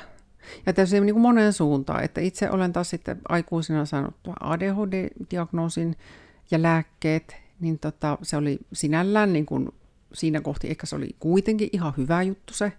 Ja 0.65 0.73
tässä 0.73 0.99
niin 0.99 1.15
kuin 1.15 1.21
monen 1.21 1.53
suuntaan, 1.53 2.03
että 2.03 2.21
itse 2.21 2.49
olen 2.49 2.73
taas 2.73 2.89
sitten 2.89 3.21
aikuisena 3.29 3.85
saanut 3.85 4.15
ADHD-diagnoosin 4.39 5.95
ja 6.51 6.61
lääkkeet, 6.61 7.35
niin 7.59 7.79
tota, 7.79 8.17
se 8.21 8.37
oli 8.37 8.59
sinällään 8.73 9.33
niin 9.33 9.45
kuin 9.45 9.69
siinä 10.15 10.41
kohti 10.41 10.69
ehkä 10.69 10.85
se 10.85 10.95
oli 10.95 11.15
kuitenkin 11.19 11.69
ihan 11.73 11.93
hyvä 11.97 12.21
juttu 12.21 12.53
se 12.53 12.73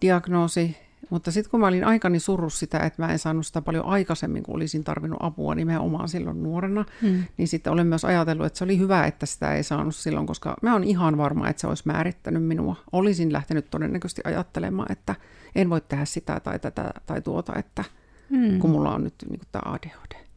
diagnoosi, 0.00 0.76
mutta 1.10 1.30
sitten 1.30 1.50
kun 1.50 1.60
mä 1.60 1.66
olin 1.66 1.84
aikani 1.84 2.18
surru 2.20 2.50
sitä, 2.50 2.78
että 2.78 3.02
mä 3.02 3.12
en 3.12 3.18
saanut 3.18 3.46
sitä 3.46 3.62
paljon 3.62 3.84
aikaisemmin, 3.84 4.42
kun 4.42 4.56
olisin 4.56 4.84
tarvinnut 4.84 5.18
apua 5.22 5.54
nimenomaan 5.54 6.08
silloin 6.08 6.42
nuorena, 6.42 6.84
hmm. 7.02 7.24
niin 7.36 7.48
sitten 7.48 7.72
olen 7.72 7.86
myös 7.86 8.04
ajatellut, 8.04 8.46
että 8.46 8.58
se 8.58 8.64
oli 8.64 8.78
hyvä, 8.78 9.06
että 9.06 9.26
sitä 9.26 9.54
ei 9.54 9.62
saanut 9.62 9.96
silloin, 9.96 10.26
koska 10.26 10.56
mä 10.62 10.72
oon 10.72 10.84
ihan 10.84 11.16
varma, 11.16 11.48
että 11.48 11.60
se 11.60 11.66
olisi 11.66 11.82
määrittänyt 11.86 12.44
minua. 12.44 12.76
Olisin 12.92 13.32
lähtenyt 13.32 13.70
todennäköisesti 13.70 14.22
ajattelemaan, 14.24 14.92
että 14.92 15.14
en 15.54 15.70
voi 15.70 15.80
tehdä 15.80 16.04
sitä 16.04 16.40
tai 16.40 16.58
tätä 16.58 16.94
tai 17.06 17.22
tuota, 17.22 17.52
että 17.56 17.84
hmm. 18.30 18.58
kun 18.58 18.70
mulla 18.70 18.94
on 18.94 19.04
nyt 19.04 19.14
niin 19.30 19.40
tämä 19.52 19.72
ADHD. 19.72 20.28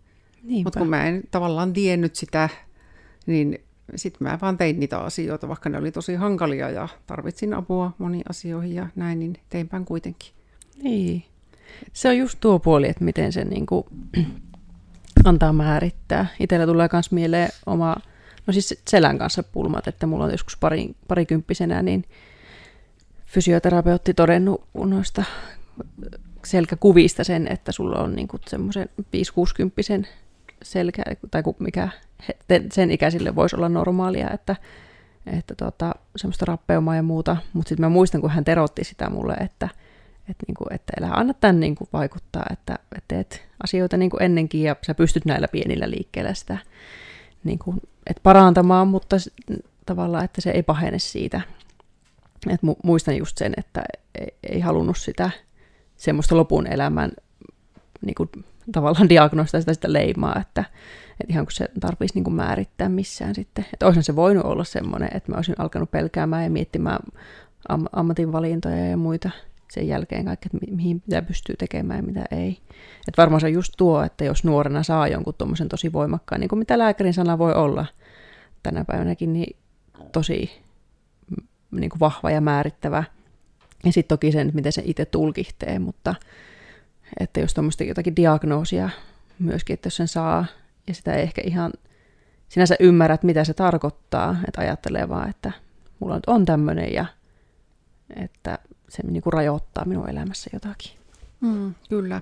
Mutta 0.63 0.79
kun 0.79 0.89
mä 0.89 1.05
en 1.05 1.23
tavallaan 1.31 1.73
tiennyt 1.73 2.15
sitä, 2.15 2.49
niin 3.25 3.59
sitten 3.95 4.27
mä 4.27 4.39
vaan 4.41 4.57
tein 4.57 4.79
niitä 4.79 4.99
asioita, 4.99 5.47
vaikka 5.47 5.69
ne 5.69 5.77
oli 5.77 5.91
tosi 5.91 6.15
hankalia 6.15 6.69
ja 6.69 6.87
tarvitsin 7.07 7.53
apua 7.53 7.91
moniin 7.97 8.23
asioihin 8.29 8.75
ja 8.75 8.87
näin, 8.95 9.19
niin 9.19 9.37
teinpä 9.49 9.81
kuitenkin. 9.85 10.31
Niin. 10.83 11.23
Se 11.93 12.09
on 12.09 12.17
just 12.17 12.37
tuo 12.39 12.59
puoli, 12.59 12.89
että 12.89 13.03
miten 13.03 13.33
se 13.33 13.45
niin 13.45 13.65
antaa 15.25 15.53
määrittää. 15.53 16.27
Itellä 16.39 16.65
tulee 16.65 16.89
myös 16.93 17.11
mieleen 17.11 17.49
oma, 17.65 17.95
no 18.47 18.53
siis 18.53 18.81
selän 18.87 19.17
kanssa 19.17 19.43
pulmat, 19.43 19.87
että 19.87 20.07
mulla 20.07 20.25
on 20.25 20.31
joskus 20.31 20.57
pari, 20.57 20.95
parikymppisenä, 21.07 21.81
niin 21.81 22.05
fysioterapeutti 23.25 24.13
todennut 24.13 24.63
noista 24.73 25.23
selkäkuvista 26.45 27.23
sen, 27.23 27.47
että 27.47 27.71
sulla 27.71 27.99
on 27.99 28.15
niin 28.15 28.27
semmoisen 28.47 28.89
5-60 29.01 29.03
selkä, 30.63 31.03
tai 31.31 31.43
mikä 31.59 31.89
sen 32.71 32.91
ikäisille 32.91 33.35
voisi 33.35 33.55
olla 33.55 33.69
normaalia, 33.69 34.29
että, 34.29 34.55
että 35.25 35.55
tuota, 35.55 35.95
semmoista 36.15 36.45
rappeumaa 36.45 36.95
ja 36.95 37.03
muuta. 37.03 37.37
Mutta 37.53 37.69
sitten 37.69 37.85
mä 37.85 37.89
muistan, 37.89 38.21
kun 38.21 38.29
hän 38.29 38.43
terotti 38.43 38.83
sitä 38.83 39.09
mulle, 39.09 39.33
että, 39.33 39.69
että, 40.29 40.43
niin 40.47 40.55
kuin, 40.55 40.73
että 40.73 40.93
älä 41.01 41.13
anna 41.13 41.33
tämän 41.33 41.59
niin 41.59 41.75
kuin 41.75 41.89
vaikuttaa, 41.93 42.45
että, 42.51 42.73
että 42.73 43.05
teet 43.07 43.43
asioita 43.63 43.97
niin 43.97 44.09
kuin 44.11 44.23
ennenkin 44.23 44.63
ja 44.63 44.75
sä 44.85 44.95
pystyt 44.95 45.25
näillä 45.25 45.47
pienillä 45.47 45.89
liikkeillä 45.89 46.33
sitä 46.33 46.57
niin 47.43 47.59
kuin, 47.59 47.81
että 48.07 48.21
parantamaan, 48.23 48.87
mutta 48.87 49.15
tavallaan, 49.85 50.25
että 50.25 50.41
se 50.41 50.51
ei 50.51 50.63
pahene 50.63 50.99
siitä. 50.99 51.41
Et 52.49 52.59
muistan 52.83 53.17
just 53.17 53.37
sen, 53.37 53.53
että 53.57 53.83
ei, 54.19 54.35
ei 54.43 54.59
halunnut 54.59 54.97
sitä 54.97 55.29
semmoista 55.97 56.37
lopun 56.37 56.67
elämän 56.67 57.11
niin 58.05 58.15
kuin, 58.15 58.29
tavallaan 58.71 59.09
diagnosta 59.09 59.59
sitä, 59.59 59.73
sitä 59.73 59.93
leimaa, 59.93 60.39
että, 60.41 60.63
että 61.11 61.33
ihan 61.33 61.45
kun 61.45 61.51
se 61.51 61.69
tarvitsisi 61.79 62.17
niin 62.17 62.23
kuin 62.23 62.33
määrittää 62.33 62.89
missään 62.89 63.35
sitten. 63.35 63.65
Että 63.73 63.85
olisihan 63.85 64.03
se 64.03 64.15
voinut 64.15 64.45
olla 64.45 64.63
semmoinen, 64.63 65.09
että 65.13 65.31
mä 65.31 65.35
olisin 65.35 65.55
alkanut 65.57 65.91
pelkäämään 65.91 66.43
ja 66.43 66.49
miettimään 66.49 66.99
am- 67.69 67.87
ammatinvalintoja 67.91 68.87
ja 68.87 68.97
muita 68.97 69.29
sen 69.71 69.87
jälkeen 69.87 70.25
kaikki, 70.25 70.49
että 70.53 70.75
mihin 70.75 71.03
mitä 71.07 71.21
pystyy 71.21 71.55
tekemään 71.55 71.99
ja 71.99 72.03
mitä 72.03 72.25
ei. 72.31 72.57
Et 73.07 73.17
varmaan 73.17 73.41
se 73.41 73.47
on 73.47 73.53
just 73.53 73.73
tuo, 73.77 74.03
että 74.03 74.25
jos 74.25 74.43
nuorena 74.43 74.83
saa 74.83 75.07
jonkun 75.07 75.33
tuommoisen 75.37 75.69
tosi 75.69 75.93
voimakkaan, 75.93 76.41
niin 76.41 76.49
kuin 76.49 76.59
mitä 76.59 76.77
lääkärin 76.77 77.13
sana 77.13 77.37
voi 77.37 77.53
olla 77.53 77.85
tänä 78.63 78.85
päivänäkin, 78.85 79.33
niin 79.33 79.57
tosi 80.11 80.51
niin 81.71 81.89
kuin 81.89 81.99
vahva 81.99 82.31
ja 82.31 82.41
määrittävä. 82.41 83.03
Ja 83.85 83.91
sitten 83.91 84.17
toki 84.17 84.31
sen, 84.31 84.51
miten 84.53 84.71
se 84.71 84.81
itse 84.85 85.05
tulkihtee, 85.05 85.79
mutta 85.79 86.15
että 87.19 87.39
jos 87.39 87.53
tuommoista 87.53 87.83
jotakin 87.83 88.15
diagnoosia 88.15 88.89
myöskin, 89.39 89.73
että 89.73 89.87
jos 89.87 89.95
sen 89.95 90.07
saa, 90.07 90.45
ja 90.87 90.93
sitä 90.93 91.13
ei 91.13 91.23
ehkä 91.23 91.41
ihan 91.45 91.71
sinänsä 92.49 92.75
ymmärrä, 92.79 93.13
että 93.13 93.25
mitä 93.27 93.43
se 93.43 93.53
tarkoittaa, 93.53 94.35
että 94.47 94.61
ajattelee 94.61 95.09
vaan, 95.09 95.29
että 95.29 95.51
mulla 95.99 96.15
nyt 96.15 96.25
on 96.27 96.45
tämmöinen 96.45 96.93
ja 96.93 97.05
että 98.15 98.59
se 98.89 99.03
niin 99.07 99.23
kuin 99.23 99.33
rajoittaa 99.33 99.85
minun 99.85 100.09
elämässä 100.09 100.49
jotakin. 100.53 100.91
Mm, 101.41 101.75
kyllä. 101.89 102.21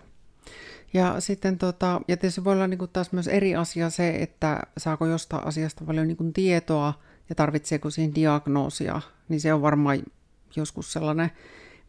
Ja 0.93 1.19
sitten 1.19 1.57
tota, 1.57 2.01
ja 2.07 2.17
tietysti 2.17 2.43
voi 2.43 2.53
olla 2.53 2.67
niin 2.67 2.77
kuin 2.77 2.91
taas 2.93 3.11
myös 3.11 3.27
eri 3.27 3.55
asia 3.55 3.89
se, 3.89 4.09
että 4.09 4.59
saako 4.77 5.05
jostain 5.05 5.47
asiasta 5.47 5.85
paljon 5.85 6.07
niin 6.07 6.17
kuin 6.17 6.33
tietoa 6.33 6.93
ja 7.29 7.35
tarvitseeko 7.35 7.89
siihen 7.89 8.15
diagnoosia, 8.15 9.01
niin 9.29 9.41
se 9.41 9.53
on 9.53 9.61
varmaan 9.61 9.99
joskus 10.55 10.93
sellainen 10.93 11.31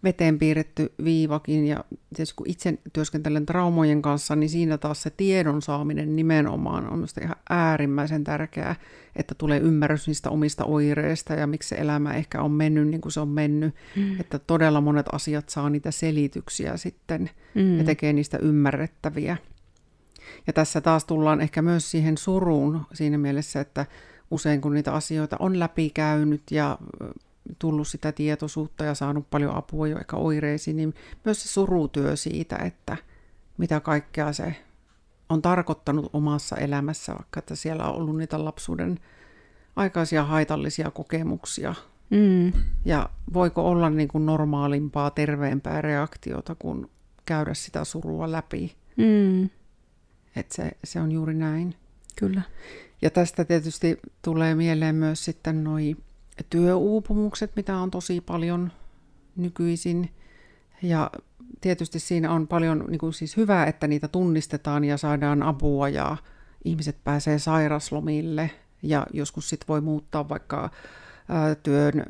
veteen 0.04 0.38
piirretty 0.38 0.92
viivakin. 1.04 1.66
Ja 1.66 1.84
tietysti 2.14 2.34
kun 2.36 2.50
itse 2.50 2.78
työskentelen 2.92 3.46
traumojen 3.46 4.02
kanssa, 4.02 4.36
niin 4.36 4.50
siinä 4.50 4.78
taas 4.78 5.02
se 5.02 5.10
tiedon 5.10 5.62
saaminen 5.62 6.16
nimenomaan 6.16 6.86
on 6.86 6.98
minusta 6.98 7.20
ihan 7.24 7.36
äärimmäisen 7.50 8.24
tärkeää, 8.24 8.76
että 9.16 9.34
tulee 9.38 9.58
ymmärrys 9.58 10.06
niistä 10.06 10.30
omista 10.30 10.64
oireista 10.64 11.34
ja 11.34 11.46
miksi 11.46 11.68
se 11.68 11.76
elämä 11.76 12.12
ehkä 12.12 12.42
on 12.42 12.52
mennyt 12.52 12.88
niin 12.88 13.00
kuin 13.00 13.12
se 13.12 13.20
on 13.20 13.28
mennyt. 13.28 13.74
Mm. 13.96 14.20
Että 14.20 14.38
todella 14.38 14.80
monet 14.80 15.06
asiat 15.12 15.48
saa 15.48 15.70
niitä 15.70 15.90
selityksiä 15.90 16.76
sitten 16.76 17.30
mm. 17.54 17.78
ja 17.78 17.84
tekee 17.84 18.12
niistä 18.12 18.38
ymmärrettäviä. 18.38 19.36
Ja 20.46 20.52
tässä 20.52 20.80
taas 20.80 21.04
tullaan 21.04 21.40
ehkä 21.40 21.62
myös 21.62 21.90
siihen 21.90 22.18
suruun 22.18 22.86
siinä 22.92 23.18
mielessä, 23.18 23.60
että 23.60 23.86
usein 24.30 24.60
kun 24.60 24.74
niitä 24.74 24.92
asioita 24.92 25.36
on 25.38 25.58
läpikäynyt 25.58 26.42
ja 26.50 26.78
tullut 27.58 27.88
sitä 27.88 28.12
tietoisuutta 28.12 28.84
ja 28.84 28.94
saanut 28.94 29.30
paljon 29.30 29.56
apua 29.56 29.88
jo 29.88 29.98
ehkä 29.98 30.16
oireisiin, 30.16 30.76
niin 30.76 30.94
myös 31.24 31.42
se 31.42 31.48
surutyö 31.48 32.16
siitä, 32.16 32.56
että 32.56 32.96
mitä 33.58 33.80
kaikkea 33.80 34.32
se 34.32 34.56
on 35.28 35.42
tarkoittanut 35.42 36.10
omassa 36.12 36.56
elämässä, 36.56 37.14
vaikka 37.14 37.38
että 37.38 37.56
siellä 37.56 37.88
on 37.88 37.94
ollut 37.94 38.16
niitä 38.16 38.44
lapsuuden 38.44 38.98
aikaisia 39.76 40.24
haitallisia 40.24 40.90
kokemuksia. 40.90 41.74
Mm. 42.10 42.52
Ja 42.84 43.10
voiko 43.32 43.68
olla 43.70 43.90
niin 43.90 44.08
kuin 44.08 44.26
normaalimpaa, 44.26 45.10
terveempää 45.10 45.82
reaktiota 45.82 46.54
kuin 46.54 46.90
käydä 47.26 47.54
sitä 47.54 47.84
surua 47.84 48.32
läpi. 48.32 48.76
Mm. 48.96 49.44
Että 50.36 50.54
se, 50.54 50.70
se 50.84 51.00
on 51.00 51.12
juuri 51.12 51.34
näin. 51.34 51.74
Kyllä. 52.16 52.42
Ja 53.02 53.10
tästä 53.10 53.44
tietysti 53.44 54.00
tulee 54.22 54.54
mieleen 54.54 54.94
myös 54.94 55.24
sitten 55.24 55.64
noin 55.64 55.96
työuupumukset, 56.50 57.56
mitä 57.56 57.76
on 57.76 57.90
tosi 57.90 58.20
paljon 58.20 58.72
nykyisin. 59.36 60.10
Ja 60.82 61.10
tietysti 61.60 61.98
siinä 61.98 62.32
on 62.32 62.46
paljon 62.46 62.84
niin 62.88 62.98
kuin 62.98 63.12
siis 63.12 63.36
hyvää, 63.36 63.66
että 63.66 63.86
niitä 63.86 64.08
tunnistetaan 64.08 64.84
ja 64.84 64.96
saadaan 64.96 65.42
apua 65.42 65.88
ja 65.88 66.16
ihmiset 66.64 66.96
pääsee 67.04 67.38
sairaslomille 67.38 68.50
ja 68.82 69.06
joskus 69.12 69.48
sit 69.48 69.68
voi 69.68 69.80
muuttaa 69.80 70.28
vaikka 70.28 70.70
työn 71.62 72.02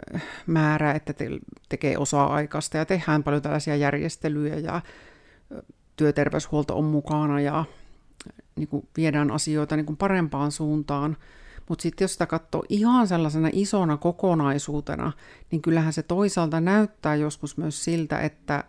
määrä, 0.46 0.92
että 0.92 1.12
te, 1.12 1.28
tekee 1.68 1.99
osa-aikaista 1.99 2.76
ja 2.76 2.84
tehdään 2.84 3.22
paljon 3.22 3.42
tällaisia 3.42 3.76
järjestelyjä 3.76 4.58
ja 4.58 4.80
työterveyshuolto 5.96 6.78
on 6.78 6.84
mukana 6.84 7.40
ja 7.40 7.64
niin 8.56 8.68
kuin 8.68 8.88
viedään 8.96 9.30
asioita 9.30 9.76
niin 9.76 9.87
kuin 9.87 9.96
parempaan 9.96 10.52
suuntaan. 10.52 11.16
Mutta 11.71 11.83
sitten 11.83 12.05
jos 12.05 12.12
sitä 12.12 12.27
katsoo 12.27 12.62
ihan 12.69 13.09
sellaisena 13.09 13.49
isona 13.53 13.97
kokonaisuutena, 13.97 15.12
niin 15.50 15.62
kyllähän 15.62 15.93
se 15.93 16.03
toisaalta 16.03 16.61
näyttää 16.61 17.15
joskus 17.15 17.57
myös 17.57 17.85
siltä, 17.85 18.21
että 18.21 18.65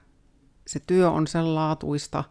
se 0.67 0.79
työ 0.87 1.11
on 1.11 1.27
sen 1.27 1.55
laatuista, 1.55 2.23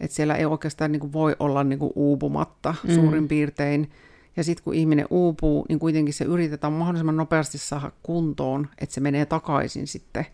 että 0.00 0.14
siellä 0.14 0.34
ei 0.34 0.44
oikeastaan 0.44 0.92
niin 0.92 1.00
kuin 1.00 1.12
voi 1.12 1.36
olla 1.38 1.64
niin 1.64 1.78
kuin 1.78 1.92
uupumatta 1.94 2.74
mm. 2.84 2.94
suurin 2.94 3.28
piirtein. 3.28 3.90
Ja 4.36 4.44
sitten 4.44 4.64
kun 4.64 4.74
ihminen 4.74 5.06
uupuu, 5.10 5.66
niin 5.68 5.78
kuitenkin 5.78 6.14
se 6.14 6.24
yritetään 6.24 6.72
mahdollisimman 6.72 7.16
nopeasti 7.16 7.58
saada 7.58 7.92
kuntoon, 8.02 8.68
että 8.78 8.94
se 8.94 9.00
menee 9.00 9.26
takaisin 9.26 9.86
sitten 9.86 10.26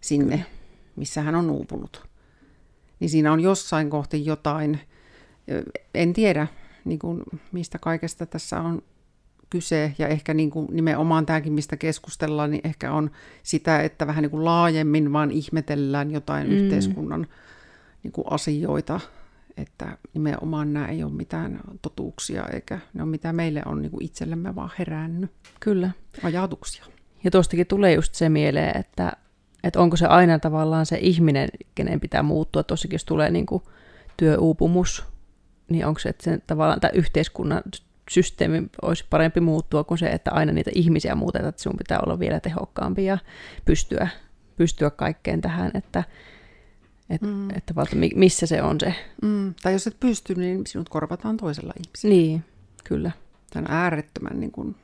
sinne, 0.00 0.36
Kyllä. 0.36 0.48
missä 0.96 1.22
hän 1.22 1.34
on 1.34 1.50
uupunut. 1.50 2.08
Niin 3.00 3.10
siinä 3.10 3.32
on 3.32 3.40
jossain 3.40 3.90
kohti 3.90 4.26
jotain, 4.26 4.80
en 5.94 6.12
tiedä 6.12 6.46
niin 6.84 6.98
kuin, 6.98 7.22
mistä 7.52 7.78
kaikesta 7.78 8.26
tässä 8.26 8.60
on 8.60 8.82
kyse, 9.50 9.94
ja 9.98 10.08
ehkä 10.08 10.34
niin 10.34 10.50
kuin 10.50 10.68
nimenomaan 10.70 11.26
tämäkin, 11.26 11.52
mistä 11.52 11.76
keskustellaan, 11.76 12.50
niin 12.50 12.60
ehkä 12.64 12.92
on 12.92 13.10
sitä, 13.42 13.80
että 13.82 14.06
vähän 14.06 14.22
niin 14.22 14.30
kuin 14.30 14.44
laajemmin 14.44 15.12
vaan 15.12 15.30
ihmetellään 15.30 16.10
jotain 16.10 16.46
mm. 16.46 16.52
yhteiskunnan 16.52 17.26
niin 18.02 18.12
kuin 18.12 18.24
asioita, 18.30 19.00
että 19.56 19.98
nimenomaan 20.14 20.72
nämä 20.72 20.88
ei 20.88 21.04
ole 21.04 21.12
mitään 21.12 21.60
totuuksia, 21.82 22.46
eikä 22.52 22.78
ne 22.94 23.02
ole 23.02 23.10
mitä 23.10 23.32
meille 23.32 23.62
on 23.66 23.82
niin 23.82 23.90
kuin 23.90 24.04
itsellemme 24.04 24.54
vaan 24.54 24.70
herännyt. 24.78 25.30
Kyllä. 25.60 25.90
Ajatuksia. 26.22 26.84
Ja 27.24 27.30
tuostakin 27.30 27.66
tulee 27.66 27.94
just 27.94 28.14
se 28.14 28.28
mieleen, 28.28 28.76
että, 28.76 29.12
että 29.64 29.80
onko 29.80 29.96
se 29.96 30.06
aina 30.06 30.38
tavallaan 30.38 30.86
se 30.86 30.98
ihminen, 30.98 31.48
kenen 31.74 32.00
pitää 32.00 32.22
muuttua. 32.22 32.62
Tuossakin 32.62 32.94
jos 32.94 33.04
tulee 33.04 33.30
niin 33.30 33.46
kuin 33.46 33.62
työuupumus, 34.16 35.04
niin 35.68 35.86
onko 35.86 36.00
se, 36.00 36.08
että 36.08 36.24
sen 36.24 36.42
tavallaan 36.46 36.80
tämä 36.80 36.90
yhteiskunnan 36.94 37.62
systeemi 38.10 38.62
olisi 38.82 39.04
parempi 39.10 39.40
muuttua 39.40 39.84
kuin 39.84 39.98
se, 39.98 40.06
että 40.06 40.30
aina 40.30 40.52
niitä 40.52 40.70
ihmisiä 40.74 41.14
muutetaan, 41.14 41.48
että 41.48 41.62
sun 41.62 41.76
pitää 41.78 42.00
olla 42.00 42.18
vielä 42.18 42.40
tehokkaampi 42.40 43.04
ja 43.04 43.18
pystyä, 43.64 44.08
pystyä 44.56 44.90
kaikkeen 44.90 45.40
tähän, 45.40 45.70
että, 45.74 46.04
et, 47.10 47.22
mm. 47.22 47.50
että 47.50 47.74
valta, 47.74 47.96
missä 48.14 48.46
se 48.46 48.62
on 48.62 48.80
se. 48.80 48.94
Mm. 49.22 49.54
Tai 49.62 49.72
jos 49.72 49.86
et 49.86 50.00
pysty, 50.00 50.34
niin 50.34 50.66
sinut 50.66 50.88
korvataan 50.88 51.36
toisella 51.36 51.72
ihmisellä. 51.84 52.14
Niin, 52.14 52.44
kyllä. 52.84 53.10
Tämä 53.50 53.66
on 53.68 53.74
äärettömän 53.74 54.40
niin 54.40 54.52
kuin, 54.52 54.76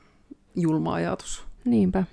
julma 0.55 0.93
ajatus. 0.93 1.45
Niinpä. 1.65 2.03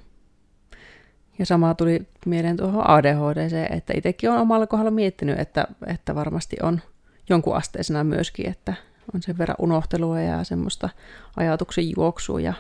Ja 1.39 1.47
sama 1.47 1.75
tuli 1.75 2.07
mieleen 2.27 2.57
tuohon 2.57 2.91
ADHD, 2.91 3.67
että 3.71 3.93
itsekin 3.97 4.31
on 4.31 4.39
omalla 4.39 4.67
kohdalla 4.67 4.91
miettinyt, 4.91 5.39
että, 5.39 5.67
että 5.87 6.15
varmasti 6.15 6.57
on 6.63 6.81
jonkun 7.29 7.57
asteisena 7.57 8.05
myöskin, 8.05 8.49
että 8.49 8.75
on 9.15 9.23
sen 9.23 9.39
verran 9.39 9.57
unohtelua 9.59 10.21
ja 10.21 10.45
semmoista 10.45 10.89
ajatuksen 11.37 11.91
juoksua 11.97 12.41
ja 12.41 12.55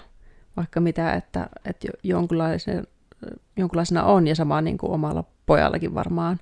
vaikka 0.56 0.80
mitä, 0.80 1.12
että, 1.12 1.48
että 1.64 1.88
jonkunlaisena, 2.02 2.82
jonkunlaisena 3.56 4.04
on 4.04 4.26
ja 4.26 4.34
sama 4.34 4.60
niin 4.60 4.78
kuin 4.78 4.92
omalla 4.92 5.24
pojallakin 5.46 5.94
varmaan, 5.94 6.40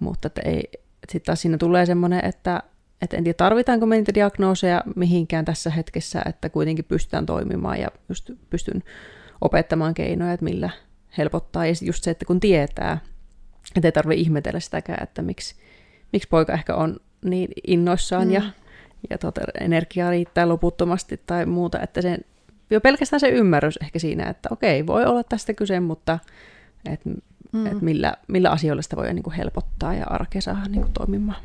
mutta 0.00 0.26
että 0.26 0.40
ei, 0.44 0.70
sitten 1.08 1.26
taas 1.26 1.42
siinä 1.42 1.58
tulee 1.58 1.86
semmoinen, 1.86 2.24
että, 2.24 2.62
että 3.02 3.16
en 3.16 3.24
tiedä 3.24 3.36
tarvitaanko 3.36 3.86
me 3.86 3.96
niitä 3.96 4.14
diagnooseja 4.14 4.82
mihinkään 4.96 5.44
tässä 5.44 5.70
hetkessä, 5.70 6.22
että 6.26 6.48
kuitenkin 6.48 6.84
pystytään 6.84 7.26
toimimaan 7.26 7.80
ja 7.80 7.88
just 8.08 8.30
pystyn 8.50 8.82
opettamaan 9.40 9.94
keinoja, 9.94 10.32
että 10.32 10.44
millä 10.44 10.70
helpottaa. 11.18 11.66
Ja 11.66 11.74
just 11.82 12.04
se, 12.04 12.10
että 12.10 12.24
kun 12.24 12.40
tietää, 12.40 12.98
että 13.76 13.88
ei 13.88 13.92
tarvitse 13.92 14.20
ihmetellä 14.20 14.60
sitäkään, 14.60 15.02
että 15.02 15.22
miksi, 15.22 15.54
miksi 16.12 16.28
poika 16.28 16.52
ehkä 16.52 16.74
on 16.74 16.96
niin 17.24 17.48
innoissaan 17.66 18.26
mm. 18.28 18.32
ja 18.32 18.42
ja 19.10 19.18
tuota, 19.18 19.40
energiaa 19.60 20.10
riittää 20.10 20.48
loputtomasti 20.48 21.20
tai 21.26 21.46
muuta, 21.46 21.80
että 21.80 22.02
sen, 22.02 22.18
jo 22.70 22.80
pelkästään 22.80 23.20
se 23.20 23.28
ymmärrys 23.28 23.78
ehkä 23.82 23.98
siinä, 23.98 24.30
että 24.30 24.48
okei, 24.52 24.86
voi 24.86 25.04
olla 25.04 25.22
tästä 25.22 25.54
kyse, 25.54 25.80
mutta 25.80 26.18
et, 26.92 27.00
mm. 27.52 27.66
et 27.66 27.82
millä, 27.82 28.14
millä 28.28 28.50
asioilla 28.50 28.82
sitä 28.82 28.96
voi 28.96 29.14
niin 29.14 29.22
kuin 29.22 29.34
helpottaa 29.34 29.94
ja 29.94 30.06
arkea 30.06 30.40
saada 30.40 30.64
niin 30.68 30.82
kuin 30.82 30.92
toimimaan. 30.92 31.42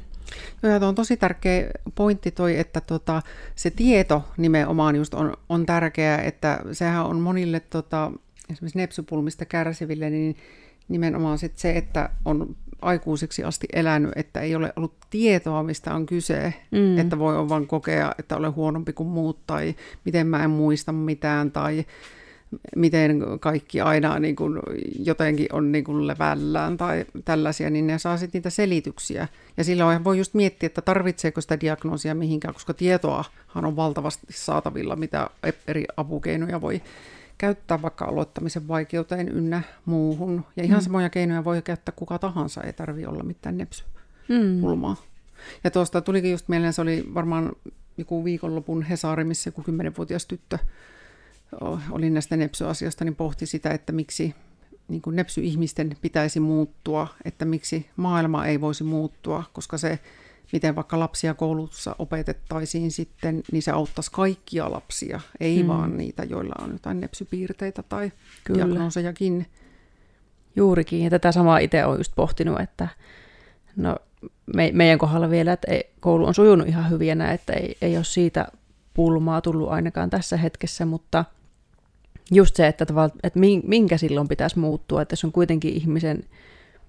Joo, 0.64 0.74
ja 0.74 0.88
on 0.88 0.96
tosi 0.96 1.18
tärkeä 1.18 1.72
pointti 1.96 2.32
toi, 2.32 2.60
että 2.60 2.82
tota, 2.82 3.22
se 3.56 3.70
tieto 3.70 4.26
nimenomaan 4.38 4.96
just 4.96 5.14
on, 5.14 5.38
on 5.50 5.66
tärkeää, 5.66 6.22
että 6.22 6.60
sehän 6.72 7.06
on 7.06 7.20
monille 7.20 7.60
tota, 7.60 8.12
esimerkiksi 8.50 8.78
nepsypulmista 8.78 9.46
kärsiville, 9.46 10.10
niin 10.10 10.36
nimenomaan 10.88 11.38
sit 11.38 11.58
se, 11.58 11.78
että 11.78 12.10
on 12.26 12.56
aikuiseksi 12.82 13.44
asti 13.44 13.68
elänyt, 13.74 14.12
että 14.16 14.42
ei 14.42 14.56
ole 14.56 14.74
ollut 14.76 14.94
tietoa, 15.10 15.64
mistä 15.64 15.94
on 15.94 16.06
kyse, 16.06 16.54
mm. 16.72 16.98
että 16.98 17.20
voi 17.20 17.50
vain 17.50 17.68
kokea, 17.68 18.12
että 18.20 18.38
olen 18.38 18.56
huonompi 18.56 18.94
kuin 18.94 19.10
muut, 19.10 19.40
tai 19.48 19.76
miten 20.06 20.28
mä 20.28 20.44
en 20.44 20.50
muista 20.50 20.92
mitään, 20.92 21.52
tai 21.52 21.86
miten 22.76 23.22
kaikki 23.40 23.82
aina 23.82 24.20
niin 24.20 24.36
kuin 24.36 24.60
jotenkin 25.00 25.48
on 25.52 25.72
niin 25.72 25.84
kuin 25.84 26.08
levällään 26.08 26.78
tai 26.78 27.06
tällaisia, 27.26 27.70
niin 27.70 27.88
ne 27.88 27.98
saa 27.98 28.18
sitten 28.18 28.40
niitä 28.40 28.50
selityksiä. 28.50 29.28
Ja 29.58 29.64
silloin 29.64 30.04
voi 30.04 30.18
just 30.18 30.34
miettiä, 30.34 30.68
että 30.68 30.82
tarvitseeko 30.82 31.42
sitä 31.42 31.62
diagnoosia 31.62 32.16
mihinkään, 32.16 32.54
koska 32.54 32.74
tietoahan 32.74 33.66
on 33.66 33.76
valtavasti 33.76 34.28
saatavilla, 34.30 34.96
mitä 34.96 35.30
eri 35.68 35.86
apukeinoja 35.98 36.62
voi 36.62 36.82
käyttää 37.40 37.82
vaikka 37.82 38.06
aloittamisen 38.06 38.68
vaikeuteen 38.68 39.30
ynnä 39.30 39.62
muuhun. 39.86 40.46
Ja 40.56 40.64
ihan 40.64 40.80
mm. 40.80 40.84
samoja 40.84 41.10
keinoja 41.10 41.44
voi 41.44 41.62
käyttää 41.62 41.94
kuka 41.96 42.20
tahansa, 42.20 42.64
ei 42.64 42.74
tarvi 42.74 43.06
olla 43.06 43.24
mitään 43.24 43.58
nepsypulmaa. 43.58 44.94
Mm. 44.94 45.10
Ja 45.64 45.72
tuosta 45.72 46.02
tulikin 46.02 46.32
just 46.32 46.48
mieleen, 46.48 46.74
se 46.74 46.82
oli 46.82 47.06
varmaan 47.14 47.52
joku 47.98 48.24
viikonlopun 48.26 48.84
Hesari, 48.84 49.24
missä 49.24 49.48
joku 49.48 49.64
kymmenenvuotias 49.64 50.26
tyttö 50.26 50.58
oli 51.92 52.10
näistä 52.10 52.38
nepsyasioista, 52.38 53.06
niin 53.06 53.16
pohti 53.16 53.46
sitä, 53.46 53.70
että 53.70 53.94
miksi 53.94 54.36
niin 54.88 55.02
kuin 55.02 55.16
nepsy-ihmisten 55.16 55.98
pitäisi 56.02 56.40
muuttua, 56.40 57.08
että 57.26 57.46
miksi 57.46 57.90
maailma 57.96 58.46
ei 58.46 58.62
voisi 58.62 58.84
muuttua, 58.84 59.44
koska 59.54 59.78
se 59.78 60.00
miten 60.52 60.76
vaikka 60.76 61.00
lapsia 61.00 61.34
koulussa 61.34 61.96
opetettaisiin 62.00 62.92
sitten, 62.92 63.44
niin 63.52 63.64
se 63.64 63.72
auttaisi 63.72 64.12
kaikkia 64.12 64.72
lapsia, 64.72 65.20
ei 65.40 65.60
hmm. 65.60 65.68
vaan 65.68 65.98
niitä, 65.98 66.24
joilla 66.24 66.64
on 66.64 66.72
jotain 66.72 67.02
nepsypiirteitä 67.02 67.84
tai 67.84 68.12
Kyllä. 68.44 68.58
diagnoosejakin. 68.58 69.46
Juurikin, 70.56 71.04
ja 71.04 71.10
tätä 71.10 71.32
samaa 71.32 71.58
itse 71.58 71.86
olen 71.86 72.00
just 72.00 72.12
pohtinut, 72.16 72.60
että 72.60 72.88
no, 73.76 73.96
me, 74.56 74.72
meidän 74.74 75.00
kohdalla 75.00 75.30
vielä, 75.30 75.54
että 75.54 75.72
ei, 75.72 75.90
koulu 76.00 76.26
on 76.26 76.34
sujunut 76.34 76.68
ihan 76.68 76.90
hyviä, 76.90 77.34
että 77.34 77.54
ei, 77.54 77.78
ei 77.82 77.96
ole 77.98 78.04
siitä 78.04 78.48
pulmaa 78.94 79.42
tullut 79.42 79.70
ainakaan 79.70 80.10
tässä 80.10 80.38
hetkessä, 80.38 80.86
mutta 80.86 81.26
just 82.32 82.56
se, 82.56 82.68
että, 82.68 82.86
että 83.24 83.40
minkä 83.64 83.98
silloin 83.98 84.28
pitäisi 84.28 84.60
muuttua, 84.60 85.02
että 85.02 85.16
se 85.16 85.28
on 85.28 85.34
kuitenkin 85.34 85.74
ihmisen 85.74 86.24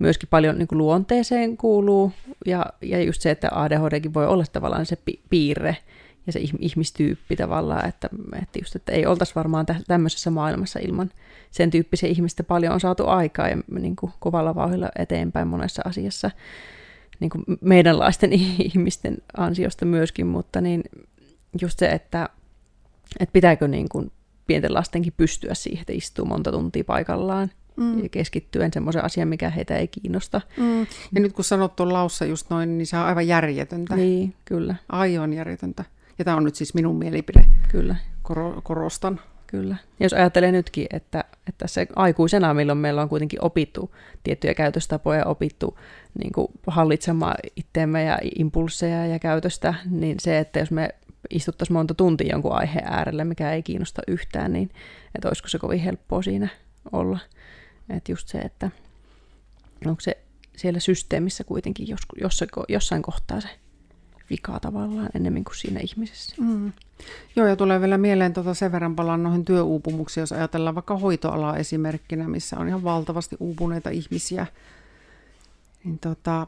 myöskin 0.01 0.29
paljon 0.29 0.59
niin 0.59 0.69
kuin 0.69 0.79
luonteeseen 0.79 1.57
kuuluu, 1.57 2.13
ja, 2.47 2.67
ja 2.83 3.03
just 3.03 3.23
se, 3.23 3.31
että 3.31 3.49
ADHDkin 3.53 4.15
voi 4.15 4.27
olla 4.27 4.45
tavallaan 4.53 4.87
se 4.87 4.97
pi- 4.97 5.21
piirre 5.31 5.77
ja 6.27 6.33
se 6.33 6.41
ihmistyyppi 6.59 7.37
tavallaan, 7.37 7.89
että, 7.89 8.09
että, 8.43 8.59
just, 8.59 8.77
että 8.77 8.93
ei 8.93 9.07
oltaisi 9.07 9.35
varmaan 9.35 9.67
tä- 9.67 9.81
tämmöisessä 9.87 10.31
maailmassa 10.31 10.79
ilman 10.83 11.11
sen 11.51 11.71
tyyppisiä 11.71 12.09
ihmistä 12.09 12.45
paljon 12.45 12.75
on 12.75 12.81
saatu 12.81 13.07
aikaa 13.07 13.49
ja 13.49 13.57
niin 13.81 13.97
kuin 13.97 14.13
kovalla 14.21 14.55
vauhdilla 14.55 14.91
eteenpäin 14.99 15.49
monessa 15.49 15.83
asiassa. 15.85 16.31
Niin 17.21 17.31
kuin 17.31 17.45
meidänlaisten 17.61 18.33
ihmisten 18.73 19.19
ansiosta 19.37 19.85
myöskin, 19.85 20.27
mutta 20.27 20.61
niin 20.61 20.83
just 21.61 21.79
se, 21.79 21.87
että, 21.87 22.29
että 23.21 23.33
pitääkö 23.33 23.69
niin 23.69 23.89
kuin 23.89 24.13
pienten 24.47 24.75
lastenkin 24.75 25.13
pystyä 25.17 25.55
siihen, 25.55 25.81
että 25.81 25.93
istuu 25.93 26.25
monta 26.25 26.53
tuntia 26.53 26.85
paikallaan 26.85 27.51
mm. 27.77 28.03
ja 28.03 28.09
keskittyen 28.09 28.73
semmoisen 28.73 29.05
asian, 29.05 29.29
mikä 29.29 29.51
heitä 29.51 29.77
ei 29.77 29.89
kiinnosta. 29.89 30.41
Mm. 30.57 30.81
Ja 31.15 31.21
nyt 31.21 31.33
kun 31.33 31.45
sanot 31.45 31.77
tuon 31.77 31.93
laussa 31.93 32.25
just 32.25 32.51
noin, 32.51 32.79
niin 32.79 32.87
se 32.87 32.97
on 32.97 33.05
aivan 33.05 33.27
järjetöntä. 33.27 33.97
Niin, 33.97 34.35
kyllä. 34.45 34.75
Aivan 34.89 35.33
järjetöntä. 35.33 35.85
Ja 36.19 36.25
tämä 36.25 36.37
on 36.37 36.45
nyt 36.45 36.55
siis 36.55 36.75
minun 36.75 36.97
mielipide. 36.97 37.45
Kyllä. 37.69 37.97
Koro, 38.23 38.61
korostan. 38.63 39.21
Kyllä. 39.47 39.77
Ja 40.01 40.05
jos 40.07 40.13
ajattelee 40.13 40.53
nytkin, 40.53 40.87
että, 40.91 41.25
että 41.49 41.67
se 41.67 41.87
aikuisena, 41.97 42.55
milloin 42.55 42.79
meillä 42.79 43.03
on 43.03 43.09
kuitenkin 43.09 43.45
opittu 43.45 43.95
tiettyjä 44.23 44.55
käytöstapoja, 44.55 45.25
opittu 45.25 45.79
niin 46.19 46.33
kuin 46.33 46.49
hallitsemaan 46.67 47.35
itteemme 47.57 48.05
ja 48.05 48.19
impulseja 48.39 49.07
ja 49.07 49.19
käytöstä, 49.19 49.75
niin 49.91 50.17
se, 50.21 50.39
että 50.39 50.59
jos 50.59 50.71
me 50.71 50.89
istuttaisiin 51.31 51.75
monta 51.75 51.95
tuntia 51.95 52.31
jonkun 52.31 52.53
aiheen 52.53 52.87
äärelle, 52.87 53.25
mikä 53.25 53.53
ei 53.53 53.63
kiinnosta 53.63 54.03
yhtään, 54.09 54.53
niin 54.53 54.71
että 55.15 55.29
olisiko 55.29 55.49
se 55.49 55.59
kovin 55.59 55.81
helppoa 55.81 56.23
siinä 56.23 56.49
olla. 56.93 57.19
Että 57.97 58.13
just 58.13 58.29
se, 58.29 58.39
että 58.39 58.71
onko 59.87 60.01
se 60.01 60.19
siellä 60.57 60.81
systeemissä 60.81 61.45
kuitenkin 61.45 61.89
jossain, 62.21 62.51
jossain 62.69 63.03
kohtaa 63.03 63.41
se 63.41 63.49
vika 64.31 64.61
tavallaan 64.61 65.11
enemmän 65.15 65.45
kuin 65.45 65.57
siinä 65.57 65.81
ihmisessä. 65.81 66.37
Mm. 66.39 66.73
Joo, 67.37 67.47
ja 67.47 67.57
tulee 67.57 67.81
vielä 67.81 67.99
mieleen 67.99 68.33
tuota 68.33 68.55
sen 68.55 68.73
verran 68.73 68.97
palaan 68.97 69.23
noihin 69.23 69.45
työuupumuksiin, 69.45 70.23
jos 70.23 70.33
ajatellaan 70.33 70.75
vaikka 70.75 70.97
hoitoalaa 70.97 71.57
esimerkkinä, 71.57 72.29
missä 72.29 72.59
on 72.59 72.69
ihan 72.69 72.85
valtavasti 72.85 73.37
uupuneita 73.41 73.91
ihmisiä. 73.91 74.47
Niin 75.85 75.99
tota, 75.99 76.47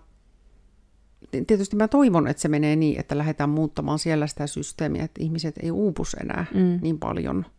tietysti 1.47 1.77
mä 1.77 1.89
toivon, 1.89 2.29
että 2.29 2.41
se 2.41 2.49
menee 2.49 2.77
niin, 2.77 3.01
että 3.01 3.19
lähdetään 3.19 3.51
muuttamaan 3.51 3.99
siellä 3.99 4.27
sitä 4.27 4.47
systeemiä, 4.47 5.05
että 5.05 5.23
ihmiset 5.23 5.55
ei 5.63 5.71
uupus 5.71 6.15
enää 6.15 6.45
mm. 6.55 6.79
niin 6.83 6.99
paljon– 6.99 7.47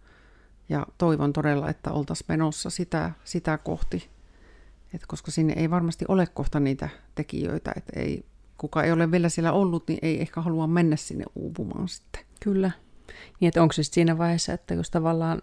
ja 0.70 0.86
toivon 0.98 1.34
todella, 1.34 1.70
että 1.70 1.92
oltaisiin 1.92 2.26
menossa 2.30 2.70
sitä, 2.70 3.12
sitä 3.24 3.58
kohti, 3.58 4.10
Et 4.94 5.06
koska 5.08 5.32
sinne 5.32 5.54
ei 5.58 5.70
varmasti 5.70 6.06
ole 6.08 6.28
kohta 6.28 6.60
niitä 6.60 6.90
tekijöitä, 7.16 7.72
että 7.76 8.00
ei, 8.00 8.26
kuka 8.58 8.84
ei 8.84 8.92
ole 8.92 9.12
vielä 9.12 9.30
siellä 9.30 9.52
ollut, 9.52 9.88
niin 9.88 10.00
ei 10.02 10.22
ehkä 10.22 10.42
halua 10.42 10.68
mennä 10.68 10.96
sinne 10.96 11.26
uupumaan 11.36 11.88
sitten. 11.88 12.22
Kyllä. 12.40 12.72
Niin, 13.40 13.48
että 13.48 13.62
onko 13.62 13.74
se 13.74 13.84
siinä 13.84 14.18
vaiheessa, 14.18 14.54
että 14.54 14.74
jos 14.74 14.90
tavallaan 14.90 15.42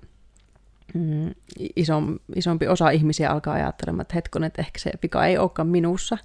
mm, 0.95 1.35
isom, 1.77 2.19
isompi 2.37 2.69
osa 2.69 2.91
ihmisiä 2.91 3.31
alkaa 3.31 3.55
ajattelemaan, 3.55 4.03
että 4.03 4.15
hetkon, 4.15 4.45
että 4.45 4.63
ehkä 4.63 4.79
se 4.79 4.93
vika 5.03 5.27
ei 5.27 5.39
olekaan 5.39 5.69
minussa, 5.69 6.19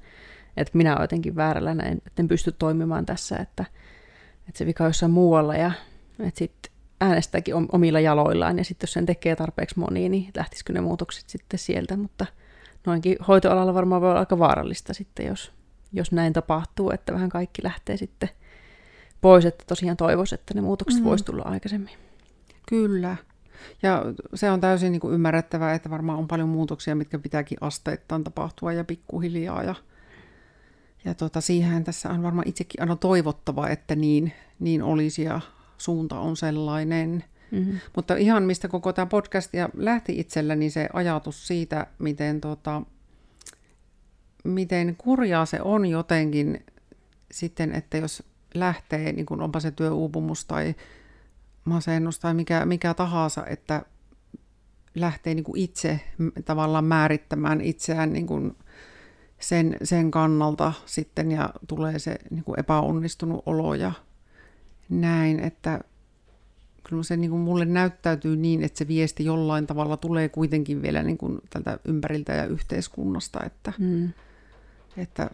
että 0.58 0.78
minä 0.78 0.92
olen 0.92 1.04
jotenkin 1.04 1.36
väärällä 1.36 1.76
näin, 1.76 1.98
että 2.08 2.22
en 2.22 2.28
pysty 2.28 2.52
toimimaan 2.52 3.06
tässä, 3.06 3.38
että, 3.38 3.66
että 4.48 4.58
se 4.58 4.66
vika 4.66 4.84
on 4.84 4.90
jossain 4.90 5.12
muualla 5.12 5.56
ja 5.56 5.72
että 6.20 6.38
sitten 6.38 6.75
äänestääkin 7.02 7.56
omilla 7.72 8.00
jaloillaan 8.00 8.58
ja 8.58 8.64
sitten 8.64 8.88
jos 8.88 8.94
sen 8.94 9.06
tekee 9.06 9.36
tarpeeksi 9.36 9.80
moni, 9.80 10.10
niin 10.10 10.32
lähtisikö 10.36 10.74
ne 10.74 10.82
muutokset 10.82 11.30
sitten 11.30 11.60
sieltä, 11.60 11.98
mutta 11.98 12.26
noinkin 12.86 13.18
hoitoalalla 13.28 13.74
varmaan 13.74 14.02
voi 14.02 14.10
olla 14.10 14.20
aika 14.20 14.40
vaarallista 14.40 14.94
sitten, 14.94 15.26
jos, 15.26 15.52
jos 15.94 16.12
näin 16.12 16.34
tapahtuu, 16.34 16.92
että 16.92 17.14
vähän 17.14 17.30
kaikki 17.30 17.64
lähtee 17.64 17.98
sitten 17.98 18.30
pois, 19.22 19.46
että 19.46 19.64
tosiaan 19.68 19.98
toivoisi, 19.98 20.36
että 20.36 20.54
ne 20.54 20.62
muutokset 20.62 21.00
mm. 21.00 21.06
voisi 21.06 21.26
tulla 21.26 21.44
aikaisemmin. 21.44 21.94
Kyllä. 22.70 23.16
Ja 23.84 24.04
se 24.34 24.52
on 24.52 24.62
täysin 24.62 24.92
niin 24.92 25.00
kuin 25.00 25.14
ymmärrettävää, 25.14 25.74
että 25.74 25.90
varmaan 25.90 26.20
on 26.20 26.28
paljon 26.28 26.50
muutoksia, 26.50 26.96
mitkä 26.96 27.20
pitääkin 27.20 27.58
asteittain 27.62 28.24
tapahtua 28.24 28.74
ja 28.74 28.84
pikkuhiljaa. 28.84 29.64
Ja, 29.64 29.76
ja 31.06 31.14
tota, 31.14 31.42
siihen 31.42 31.84
tässä 31.84 32.10
on 32.10 32.24
varmaan 32.24 32.48
itsekin 32.48 32.82
aina 32.82 32.96
toivottava, 32.96 33.70
että 33.70 33.96
niin, 33.96 34.34
niin 34.60 34.84
olisi 34.84 35.24
ja 35.24 35.42
suunta 35.78 36.20
on 36.20 36.38
sellainen. 36.38 37.24
Mm-hmm. 37.52 37.80
Mutta 37.96 38.16
ihan 38.16 38.44
mistä 38.44 38.68
koko 38.68 38.94
tämä 38.94 39.06
podcast 39.06 39.54
ja 39.54 39.70
lähti 39.74 40.20
itselläni 40.20 40.70
se 40.70 40.90
ajatus 40.94 41.48
siitä, 41.48 41.88
miten, 42.00 42.42
tota, 42.42 42.82
miten 44.44 44.96
kurjaa 44.98 45.46
se 45.46 45.62
on 45.62 45.86
jotenkin 45.86 46.66
sitten, 47.32 47.76
että 47.76 47.98
jos 47.98 48.24
lähtee, 48.54 49.12
niin 49.12 49.26
kun 49.26 49.42
onpa 49.42 49.60
se 49.60 49.72
työuupumus 49.72 50.46
tai 50.46 50.76
masennus 51.66 52.20
tai 52.20 52.34
mikä, 52.34 52.66
mikä 52.66 52.94
tahansa, 52.94 53.46
että 53.46 53.86
lähtee 54.96 55.34
niin 55.34 55.44
kuin 55.44 55.60
itse 55.60 56.00
tavallaan 56.46 56.86
määrittämään 56.86 57.62
itseään 57.62 58.14
niin 58.14 58.28
kuin 58.28 58.58
sen, 59.40 59.78
sen 59.84 60.12
kannalta 60.12 60.74
sitten 60.86 61.32
ja 61.32 61.50
tulee 61.68 62.00
se 62.00 62.18
niin 62.30 62.44
kuin 62.44 62.60
epäonnistunut 62.60 63.44
olo 63.46 63.74
ja 63.74 63.92
näin, 64.90 65.40
että 65.40 65.80
kyllä 66.84 67.04
se 67.04 67.18
niin 67.18 67.30
kuin 67.30 67.42
mulle 67.42 67.66
näyttäytyy 67.66 68.36
niin, 68.36 68.64
että 68.64 68.78
se 68.78 68.88
viesti 68.88 69.26
jollain 69.26 69.68
tavalla 69.68 69.98
tulee 69.98 70.30
kuitenkin 70.30 70.82
vielä 70.82 71.04
niin 71.04 71.18
kuin 71.18 71.40
tältä 71.50 71.80
ympäriltä 71.86 72.34
ja 72.34 72.46
yhteiskunnasta, 72.46 73.44
että, 73.44 73.74
mm. 73.78 74.14
että 74.98 75.30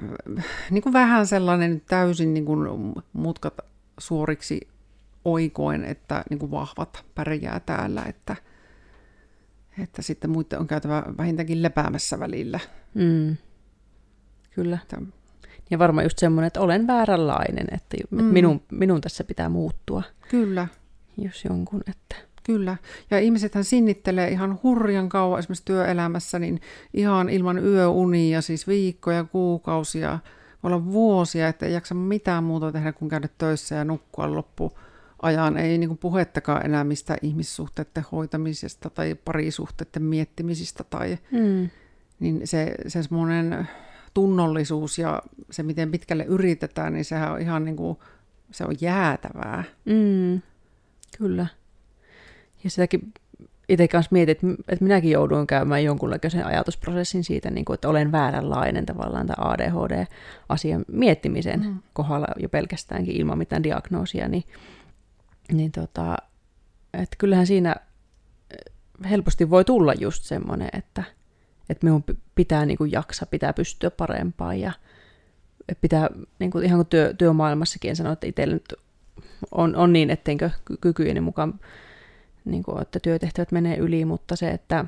niin 0.71 0.83
kuin 0.83 0.93
vähän 0.93 1.27
sellainen 1.27 1.81
täysin 1.89 2.33
niin 2.33 2.45
kuin 2.45 2.93
mutkat 3.13 3.57
suoriksi 3.99 4.67
oikoen, 5.25 5.85
että 5.85 6.23
niin 6.29 6.39
kuin 6.39 6.51
vahvat 6.51 7.05
pärjää 7.15 7.59
täällä, 7.59 8.03
että, 8.03 8.35
että 9.79 10.01
sitten 10.01 10.29
muiden 10.29 10.59
on 10.59 10.67
käytävä 10.67 11.03
vähintäänkin 11.17 11.63
lepäämässä 11.63 12.19
välillä. 12.19 12.59
Mm. 12.93 13.37
Kyllä. 14.51 14.79
Että, 14.81 15.01
ja 15.71 15.79
varmaan 15.79 16.05
just 16.05 16.19
semmoinen, 16.19 16.47
että 16.47 16.61
olen 16.61 16.87
vääränlainen, 16.87 17.67
että 17.71 17.97
mm. 18.11 18.23
minun, 18.23 18.61
minun 18.71 19.01
tässä 19.01 19.23
pitää 19.23 19.49
muuttua. 19.49 20.03
Kyllä. 20.29 20.67
Jos 21.17 21.45
jonkun, 21.45 21.81
että... 21.89 22.15
Kyllä. 22.43 22.77
Ja 23.11 23.19
ihmisethän 23.19 23.63
sinnittelee 23.63 24.29
ihan 24.29 24.59
hurjan 24.63 25.09
kauan 25.09 25.39
esimerkiksi 25.39 25.65
työelämässä, 25.65 26.39
niin 26.39 26.61
ihan 26.93 27.29
ilman 27.29 27.57
yöunia, 27.65 28.41
siis 28.41 28.67
viikkoja, 28.67 29.23
kuukausia, 29.23 30.19
voi 30.63 30.73
olla 30.73 30.85
vuosia, 30.85 31.47
että 31.47 31.65
ei 31.65 31.73
jaksa 31.73 31.95
mitään 31.95 32.43
muuta 32.43 32.71
tehdä 32.71 32.93
kuin 32.93 33.09
käydä 33.09 33.29
töissä 33.37 33.75
ja 33.75 33.85
nukkua 33.85 34.35
loppu 34.35 34.77
ajan. 35.21 35.57
Ei 35.57 35.77
niin 35.77 35.97
puhettakaan 35.97 36.65
enää 36.65 36.83
mistä 36.83 37.17
ihmissuhteiden 37.21 38.05
hoitamisesta 38.11 38.89
tai 38.89 39.15
parisuhteiden 39.15 40.03
miettimisistä. 40.03 40.83
Tai, 40.83 41.17
mm. 41.31 41.69
Niin 42.19 42.47
se, 42.47 42.75
se 42.87 43.03
semmoinen 43.03 43.67
tunnollisuus 44.13 44.99
ja 44.99 45.21
se, 45.51 45.63
miten 45.63 45.91
pitkälle 45.91 46.23
yritetään, 46.23 46.93
niin 46.93 47.05
sehän 47.05 47.31
on 47.31 47.41
ihan 47.41 47.65
niin 47.65 47.75
kuin, 47.75 47.97
se 48.51 48.63
on 48.63 48.75
jäätävää. 48.81 49.63
Mm, 49.85 50.41
kyllä. 51.17 51.47
Ja 52.63 52.69
sitäkin 52.69 53.13
itse 53.69 53.87
kanssa 53.87 54.09
mietin, 54.11 54.31
että, 54.31 54.47
että 54.67 54.83
minäkin 54.83 55.11
jouduin 55.11 55.47
käymään 55.47 55.83
jonkunlaisen 55.83 56.45
ajatusprosessin 56.45 57.23
siitä, 57.23 57.49
niin 57.49 57.65
kuin, 57.65 57.73
että 57.73 57.89
olen 57.89 58.11
vääränlainen 58.11 58.85
tavallaan 58.85 59.27
tämä 59.27 59.49
ADHD-asian 59.49 60.85
miettimisen 60.87 61.59
mm. 61.59 61.79
kohdalla 61.93 62.27
jo 62.39 62.49
pelkästäänkin 62.49 63.15
ilman 63.15 63.37
mitään 63.37 63.63
diagnoosia, 63.63 64.27
niin, 64.27 64.43
niin 65.51 65.71
tota, 65.71 66.17
että 66.93 67.15
kyllähän 67.17 67.47
siinä 67.47 67.75
helposti 69.09 69.49
voi 69.49 69.65
tulla 69.65 69.93
just 69.93 70.23
semmoinen, 70.23 70.69
että– 70.73 71.03
että 71.71 71.85
minun 71.85 72.03
pitää 72.35 72.65
niin 72.65 72.77
kuin 72.77 72.91
jaksa, 72.91 73.25
pitää 73.25 73.53
pystyä 73.53 73.91
parempaan 73.91 74.59
ja 74.59 74.71
pitää, 75.81 76.09
niin 76.39 76.51
kuin, 76.51 76.65
ihan 76.65 76.77
kuin 76.77 76.87
työ, 76.87 77.13
työmaailmassakin 77.17 77.95
sanoa, 77.95 78.13
että 78.13 78.27
itsellä 78.27 78.53
nyt 78.53 78.73
on, 79.51 79.75
on 79.75 79.93
niin, 79.93 80.09
etteinkö 80.09 80.49
kykyjeni 80.81 81.21
mukaan, 81.21 81.59
niin 82.45 82.63
kuin, 82.63 82.81
että 82.81 82.99
työtehtävät 82.99 83.51
menee 83.51 83.77
yli, 83.77 84.05
mutta 84.05 84.35
se, 84.35 84.49
että, 84.49 84.85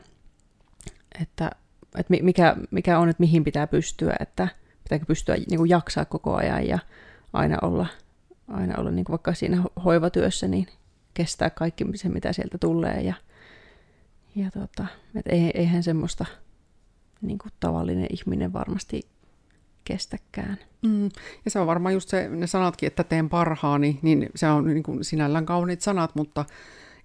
että, 1.21 1.51
että 1.97 2.13
mikä, 2.21 2.55
mikä 2.71 2.99
on, 2.99 3.09
että 3.09 3.21
mihin 3.21 3.43
pitää 3.43 3.67
pystyä, 3.67 4.15
että 4.19 4.47
pitääkö 4.83 5.05
pystyä 5.05 5.35
niin 5.35 5.57
kuin 5.57 5.69
jaksaa 5.69 6.05
koko 6.05 6.35
ajan 6.35 6.67
ja 6.67 6.79
aina 7.33 7.57
olla, 7.61 7.87
aina 8.47 8.75
olla 8.77 8.91
niin 8.91 9.05
kuin 9.05 9.13
vaikka 9.13 9.33
siinä 9.33 9.63
hoivatyössä, 9.85 10.47
niin 10.47 10.67
kestää 11.13 11.49
kaikki 11.49 11.85
se, 11.95 12.09
mitä 12.09 12.33
sieltä 12.33 12.57
tulee 12.57 13.01
ja, 13.01 13.13
ja 14.35 14.51
tota, 14.51 14.87
että 15.15 15.29
eihän 15.53 15.83
semmoista 15.83 16.25
niin 17.23 17.37
kuin 17.37 17.51
tavallinen 17.59 18.07
ihminen 18.09 18.53
varmasti 18.53 19.01
kestäkään. 19.83 20.57
Mm. 20.81 21.03
Ja 21.45 21.51
se 21.51 21.59
on 21.59 21.67
varmaan 21.67 21.93
just 21.93 22.09
se, 22.09 22.29
ne 22.29 22.47
sanatkin, 22.47 22.87
että 22.87 23.03
teen 23.03 23.29
parhaani, 23.29 23.99
niin 24.01 24.29
se 24.35 24.47
on 24.47 24.65
niin 24.65 24.83
kuin 24.83 25.03
sinällään 25.03 25.45
kauniit 25.45 25.81
sanat, 25.81 26.15
mutta 26.15 26.45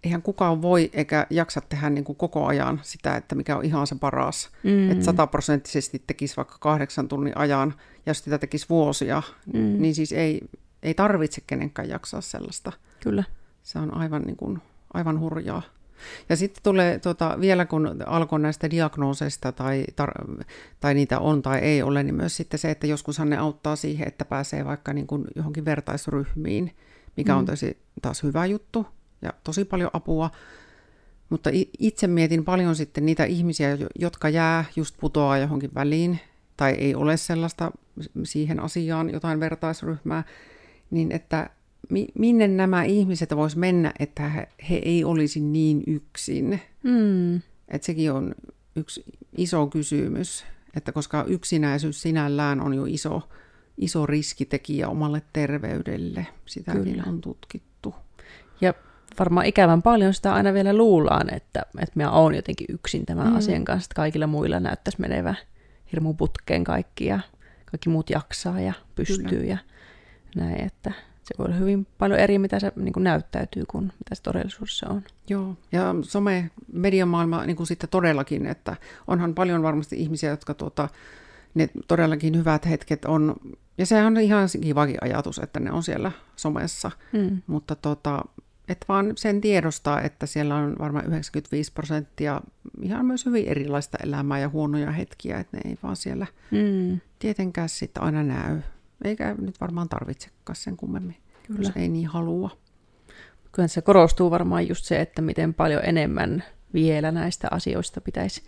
eihän 0.04 0.22
kukaan 0.22 0.62
voi 0.62 0.90
eikä 0.92 1.26
jaksa 1.30 1.60
tehdä 1.60 1.90
niin 1.90 2.04
kuin 2.04 2.16
koko 2.16 2.46
ajan 2.46 2.80
sitä, 2.82 3.16
että 3.16 3.34
mikä 3.34 3.56
on 3.56 3.64
ihan 3.64 3.86
se 3.86 3.94
paras. 3.94 4.50
Mm. 4.62 4.90
Että 4.90 5.04
sataprosenttisesti 5.04 6.02
tekisi 6.06 6.36
vaikka 6.36 6.56
kahdeksan 6.60 7.08
tunnin 7.08 7.36
ajan, 7.36 7.74
ja 8.06 8.10
jos 8.10 8.18
sitä 8.18 8.38
tekisi 8.38 8.66
vuosia, 8.68 9.22
mm. 9.54 9.82
niin 9.82 9.94
siis 9.94 10.12
ei, 10.12 10.40
ei 10.82 10.94
tarvitse 10.94 11.42
kenenkään 11.46 11.88
jaksaa 11.88 12.20
sellaista. 12.20 12.72
Kyllä. 13.00 13.24
Se 13.62 13.78
on 13.78 13.94
aivan, 13.94 14.22
niin 14.22 14.36
kuin, 14.36 14.62
aivan 14.94 15.20
hurjaa. 15.20 15.62
Ja 16.28 16.36
sitten 16.36 16.62
tulee 16.62 16.98
tuota, 16.98 17.36
vielä 17.40 17.64
kun 17.64 17.96
alkoi 18.06 18.40
näistä 18.40 18.70
diagnooseista 18.70 19.52
tai, 19.52 19.84
tar- 20.02 20.44
tai 20.80 20.94
niitä 20.94 21.18
on 21.18 21.42
tai 21.42 21.58
ei 21.58 21.82
ole, 21.82 22.02
niin 22.02 22.14
myös 22.14 22.36
sitten 22.36 22.58
se, 22.58 22.70
että 22.70 22.86
joskushan 22.86 23.30
ne 23.30 23.36
auttaa 23.36 23.76
siihen, 23.76 24.08
että 24.08 24.24
pääsee 24.24 24.64
vaikka 24.64 24.92
niin 24.92 25.06
kuin 25.06 25.24
johonkin 25.36 25.64
vertaisryhmiin, 25.64 26.76
mikä 27.16 27.32
mm. 27.32 27.38
on 27.38 27.46
tosi 27.46 27.78
taas 28.02 28.22
hyvä 28.22 28.46
juttu 28.46 28.86
ja 29.22 29.32
tosi 29.44 29.64
paljon 29.64 29.90
apua. 29.92 30.30
Mutta 31.28 31.50
itse 31.78 32.06
mietin 32.06 32.44
paljon 32.44 32.76
sitten 32.76 33.06
niitä 33.06 33.24
ihmisiä, 33.24 33.78
jotka 33.98 34.28
jää 34.28 34.64
just 34.76 34.94
putoaa 35.00 35.38
johonkin 35.38 35.74
väliin 35.74 36.20
tai 36.56 36.72
ei 36.72 36.94
ole 36.94 37.16
sellaista 37.16 37.70
siihen 38.24 38.60
asiaan 38.60 39.10
jotain 39.10 39.40
vertaisryhmää, 39.40 40.24
niin 40.90 41.12
että 41.12 41.50
minne 42.18 42.48
nämä 42.48 42.84
ihmiset 42.84 43.36
vois 43.36 43.56
mennä, 43.56 43.92
että 43.98 44.28
he, 44.28 44.48
he 44.70 44.76
ei 44.76 45.04
olisi 45.04 45.40
niin 45.40 45.82
yksin. 45.86 46.60
Mm. 46.82 47.36
Että 47.68 47.86
sekin 47.86 48.12
on 48.12 48.34
yksi 48.76 49.04
iso 49.36 49.66
kysymys, 49.66 50.44
että 50.76 50.92
koska 50.92 51.24
yksinäisyys 51.24 52.02
sinällään 52.02 52.60
on 52.60 52.74
jo 52.74 52.84
iso, 52.84 53.22
iso 53.78 54.06
riskitekijä 54.06 54.88
omalle 54.88 55.22
terveydelle, 55.32 56.26
sitäkin 56.46 56.84
Kyllä. 56.84 57.02
on 57.06 57.20
tutkittu. 57.20 57.94
Ja 58.60 58.74
varmaan 59.18 59.46
ikävän 59.46 59.82
paljon 59.82 60.14
sitä 60.14 60.34
aina 60.34 60.54
vielä 60.54 60.76
luullaan, 60.76 61.34
että, 61.34 61.62
että 61.78 61.92
minä 61.94 62.10
olen 62.10 62.36
jotenkin 62.36 62.66
yksin 62.70 63.06
tämän 63.06 63.26
mm. 63.26 63.36
asian 63.36 63.64
kanssa, 63.64 63.86
että 63.86 63.94
kaikilla 63.94 64.26
muilla 64.26 64.60
näyttäisi 64.60 65.00
menevä 65.00 65.34
hirmu 65.92 66.14
putkeen 66.14 66.64
kaikki 66.64 67.06
ja 67.06 67.20
kaikki 67.66 67.88
muut 67.88 68.10
jaksaa 68.10 68.60
ja 68.60 68.72
pystyy 68.94 69.24
Kyllä. 69.28 69.44
ja 69.44 69.58
näin, 70.36 70.66
että 70.66 70.92
se 71.28 71.34
voi 71.38 71.46
olla 71.46 71.56
hyvin 71.56 71.86
paljon 71.98 72.20
eri, 72.20 72.38
mitä 72.38 72.60
se 72.60 72.72
niin 72.76 72.92
kuin 72.92 73.04
näyttäytyy, 73.04 73.64
kuin 73.68 73.84
mitä 73.84 74.14
se 74.14 74.22
todellisuudessa 74.22 74.88
on. 74.88 75.02
Joo, 75.28 75.56
ja 75.72 75.94
some, 76.02 76.50
mediamaailma 76.72 77.46
niin 77.46 77.56
kuin 77.56 77.66
sitten 77.66 77.90
todellakin, 77.90 78.46
että 78.46 78.76
onhan 79.06 79.34
paljon 79.34 79.62
varmasti 79.62 79.96
ihmisiä, 79.96 80.30
jotka 80.30 80.54
tuota, 80.54 80.88
ne 81.54 81.68
todellakin 81.88 82.36
hyvät 82.36 82.66
hetket 82.68 83.04
on, 83.04 83.36
ja 83.78 83.86
sehän 83.86 84.06
on 84.06 84.16
ihan 84.16 84.48
kivakin 84.62 84.98
ajatus, 85.00 85.38
että 85.38 85.60
ne 85.60 85.72
on 85.72 85.82
siellä 85.82 86.12
somessa, 86.36 86.90
mm. 87.12 87.42
mutta 87.46 87.74
tota, 87.74 88.24
että 88.68 88.84
vaan 88.88 89.12
sen 89.16 89.40
tiedostaa, 89.40 90.00
että 90.00 90.26
siellä 90.26 90.54
on 90.54 90.76
varmaan 90.78 91.06
95 91.06 91.72
prosenttia 91.72 92.40
ihan 92.82 93.06
myös 93.06 93.26
hyvin 93.26 93.48
erilaista 93.48 93.98
elämää 94.02 94.38
ja 94.38 94.48
huonoja 94.48 94.90
hetkiä, 94.90 95.38
että 95.38 95.56
ne 95.56 95.70
ei 95.70 95.78
vaan 95.82 95.96
siellä 95.96 96.26
mm. 96.50 97.00
tietenkään 97.18 97.68
sitten 97.68 98.02
aina 98.02 98.22
näy. 98.22 98.58
Eikä 99.04 99.34
nyt 99.38 99.60
varmaan 99.60 99.88
tarvitsekaan 99.88 100.56
sen 100.56 100.76
kummemmin, 100.76 101.16
Kyllä. 101.46 101.60
jos 101.60 101.72
ei 101.76 101.88
niin 101.88 102.08
halua. 102.08 102.50
Kyllä 103.52 103.68
se 103.68 103.82
korostuu 103.82 104.30
varmaan 104.30 104.68
just 104.68 104.84
se, 104.84 105.00
että 105.00 105.22
miten 105.22 105.54
paljon 105.54 105.84
enemmän 105.84 106.44
vielä 106.74 107.12
näistä 107.12 107.48
asioista 107.50 108.00
pitäisi 108.00 108.42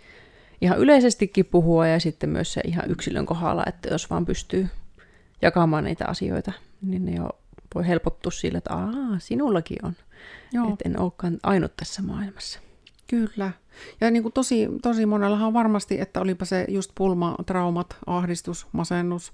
ihan 0.60 0.78
yleisestikin 0.78 1.46
puhua 1.46 1.86
ja 1.86 2.00
sitten 2.00 2.30
myös 2.30 2.52
se 2.52 2.60
ihan 2.64 2.90
yksilön 2.90 3.26
kohdalla, 3.26 3.64
että 3.66 3.88
jos 3.88 4.10
vaan 4.10 4.26
pystyy 4.26 4.68
jakamaan 5.42 5.84
niitä 5.84 6.06
asioita, 6.06 6.52
niin 6.82 7.04
ne 7.04 7.12
jo 7.14 7.30
voi 7.74 7.86
helpottua 7.86 8.32
sillä, 8.32 8.58
että 8.58 8.74
Aa, 8.74 9.18
sinullakin 9.18 9.78
on. 9.82 9.92
Että 10.72 10.88
en 10.88 11.00
olekaan 11.00 11.38
ainut 11.42 11.76
tässä 11.76 12.02
maailmassa. 12.02 12.60
Kyllä. 13.06 13.50
Ja 14.00 14.10
niin 14.10 14.22
kuin 14.22 14.32
tosi, 14.32 14.68
tosi 14.82 15.06
monellahan 15.06 15.46
on 15.46 15.52
varmasti, 15.52 16.00
että 16.00 16.20
olipa 16.20 16.44
se 16.44 16.64
just 16.68 16.90
pulma, 16.94 17.36
traumat, 17.46 17.96
ahdistus, 18.06 18.66
masennus, 18.72 19.32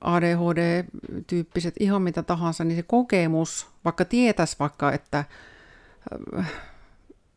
ADHD-tyyppiset, 0.00 1.74
ihan 1.80 2.02
mitä 2.02 2.22
tahansa, 2.22 2.64
niin 2.64 2.76
se 2.76 2.82
kokemus, 2.82 3.66
vaikka 3.84 4.04
tietäisi 4.04 4.56
vaikka, 4.58 4.92
että 4.92 5.24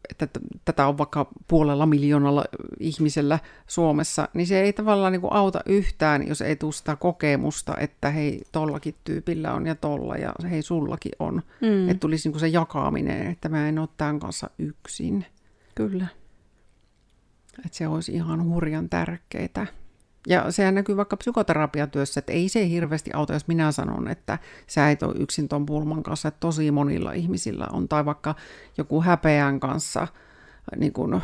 että 0.09 0.39
tätä 0.65 0.87
on 0.87 0.97
vaikka 0.97 1.27
puolella 1.47 1.85
miljoonalla 1.85 2.45
ihmisellä 2.79 3.39
Suomessa, 3.67 4.29
niin 4.33 4.47
se 4.47 4.61
ei 4.61 4.73
tavallaan 4.73 5.11
niin 5.11 5.21
kuin 5.21 5.33
auta 5.33 5.61
yhtään, 5.65 6.27
jos 6.27 6.41
ei 6.41 6.55
tule 6.55 6.71
sitä 6.71 6.95
kokemusta, 6.95 7.77
että 7.77 8.09
hei, 8.09 8.41
tollakin 8.51 8.95
tyypillä 9.03 9.53
on 9.53 9.65
ja 9.65 9.75
tolla 9.75 10.15
ja 10.15 10.33
hei, 10.49 10.61
sullakin 10.61 11.11
on. 11.19 11.41
Mm. 11.61 11.89
Että 11.89 11.99
tulisi 11.99 12.27
niin 12.27 12.33
kuin 12.33 12.39
se 12.39 12.47
jakaminen, 12.47 13.27
että 13.27 13.49
mä 13.49 13.69
en 13.69 13.79
ole 13.79 13.89
tämän 13.97 14.19
kanssa 14.19 14.49
yksin. 14.59 15.25
Kyllä. 15.75 16.07
Että 17.65 17.77
se 17.77 17.87
olisi 17.87 18.13
ihan 18.13 18.49
hurjan 18.49 18.89
tärkeää. 18.89 19.67
Ja 20.27 20.51
sehän 20.51 20.75
näkyy 20.75 20.97
vaikka 20.97 21.17
psykoterapiatyössä, 21.17 22.19
että 22.19 22.33
ei 22.33 22.49
se 22.49 22.69
hirveästi 22.69 23.11
auta, 23.13 23.33
jos 23.33 23.47
minä 23.47 23.71
sanon, 23.71 24.07
että 24.07 24.39
sä 24.67 24.91
et 24.91 25.03
ole 25.03 25.15
yksin 25.19 25.47
ton 25.47 25.65
pulman 25.65 26.03
kanssa, 26.03 26.27
että 26.27 26.39
tosi 26.39 26.71
monilla 26.71 27.11
ihmisillä 27.11 27.67
on, 27.71 27.87
tai 27.87 28.05
vaikka 28.05 28.35
joku 28.77 29.01
häpeän 29.01 29.59
kanssa 29.59 30.07
niin 30.77 30.93
kuin 30.93 31.21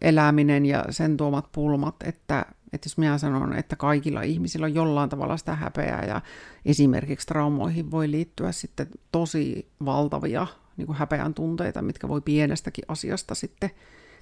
eläminen 0.00 0.66
ja 0.66 0.84
sen 0.90 1.16
tuomat 1.16 1.52
pulmat, 1.52 1.94
että, 2.04 2.46
että 2.72 2.86
jos 2.86 2.98
minä 2.98 3.18
sanon, 3.18 3.56
että 3.56 3.76
kaikilla 3.76 4.22
ihmisillä 4.22 4.64
on 4.64 4.74
jollain 4.74 5.10
tavalla 5.10 5.36
sitä 5.36 5.54
häpeää 5.54 6.04
ja 6.04 6.20
esimerkiksi 6.64 7.26
traumoihin 7.26 7.90
voi 7.90 8.10
liittyä 8.10 8.52
sitten 8.52 8.86
tosi 9.12 9.70
valtavia 9.84 10.46
niin 10.76 10.86
kuin 10.86 10.96
häpeän 10.96 11.34
tunteita, 11.34 11.82
mitkä 11.82 12.08
voi 12.08 12.20
pienestäkin 12.20 12.84
asiasta 12.88 13.34
sitten 13.34 13.70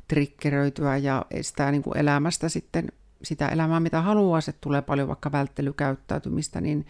trikkeröityä 0.08 0.96
ja 0.96 1.26
estää 1.30 1.70
niin 1.70 1.82
kuin 1.82 1.98
elämästä 1.98 2.48
sitten 2.48 2.88
sitä 3.22 3.48
elämää, 3.48 3.80
mitä 3.80 4.00
haluaisi, 4.02 4.50
että 4.50 4.60
tulee 4.60 4.82
paljon 4.82 5.08
vaikka 5.08 5.32
välttelykäyttäytymistä, 5.32 6.60
niin 6.60 6.86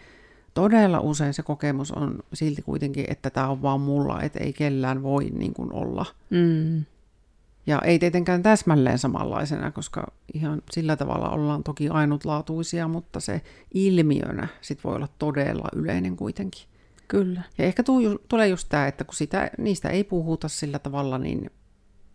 todella 0.53 0.99
usein 0.99 1.33
se 1.33 1.43
kokemus 1.43 1.91
on 1.91 2.19
silti 2.33 2.61
kuitenkin, 2.61 3.05
että 3.07 3.29
tämä 3.29 3.49
on 3.49 3.61
vaan 3.61 3.81
mulla, 3.81 4.21
että 4.21 4.39
ei 4.39 4.53
kellään 4.53 5.03
voi 5.03 5.29
niin 5.29 5.53
kuin 5.53 5.73
olla. 5.73 6.05
Mm. 6.29 6.85
Ja 7.67 7.81
ei 7.81 7.99
tietenkään 7.99 8.43
täsmälleen 8.43 8.97
samanlaisena, 8.97 9.71
koska 9.71 10.11
ihan 10.33 10.61
sillä 10.71 10.95
tavalla 10.95 11.29
ollaan 11.29 11.63
toki 11.63 11.89
ainutlaatuisia, 11.89 12.87
mutta 12.87 13.19
se 13.19 13.41
ilmiönä 13.73 14.47
sit 14.61 14.83
voi 14.83 14.95
olla 14.95 15.07
todella 15.19 15.69
yleinen 15.75 16.15
kuitenkin. 16.15 16.63
Kyllä. 17.07 17.41
Ja 17.57 17.65
ehkä 17.65 17.83
tuu, 17.83 18.01
tulee 18.29 18.47
just 18.47 18.69
tämä, 18.69 18.87
että 18.87 19.03
kun 19.03 19.15
sitä, 19.15 19.51
niistä 19.57 19.89
ei 19.89 20.03
puhuta 20.03 20.47
sillä 20.47 20.79
tavalla, 20.79 21.17
niin 21.17 21.51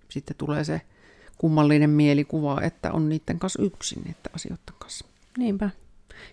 sitten 0.08 0.36
tulee 0.36 0.64
se 0.64 0.80
kummallinen 1.38 1.90
mielikuva, 1.90 2.60
että 2.60 2.92
on 2.92 3.08
niiden 3.08 3.38
kanssa 3.38 3.62
yksin, 3.62 4.02
että 4.10 4.30
asioiden 4.34 4.74
kanssa. 4.78 5.06
Niinpä. 5.38 5.70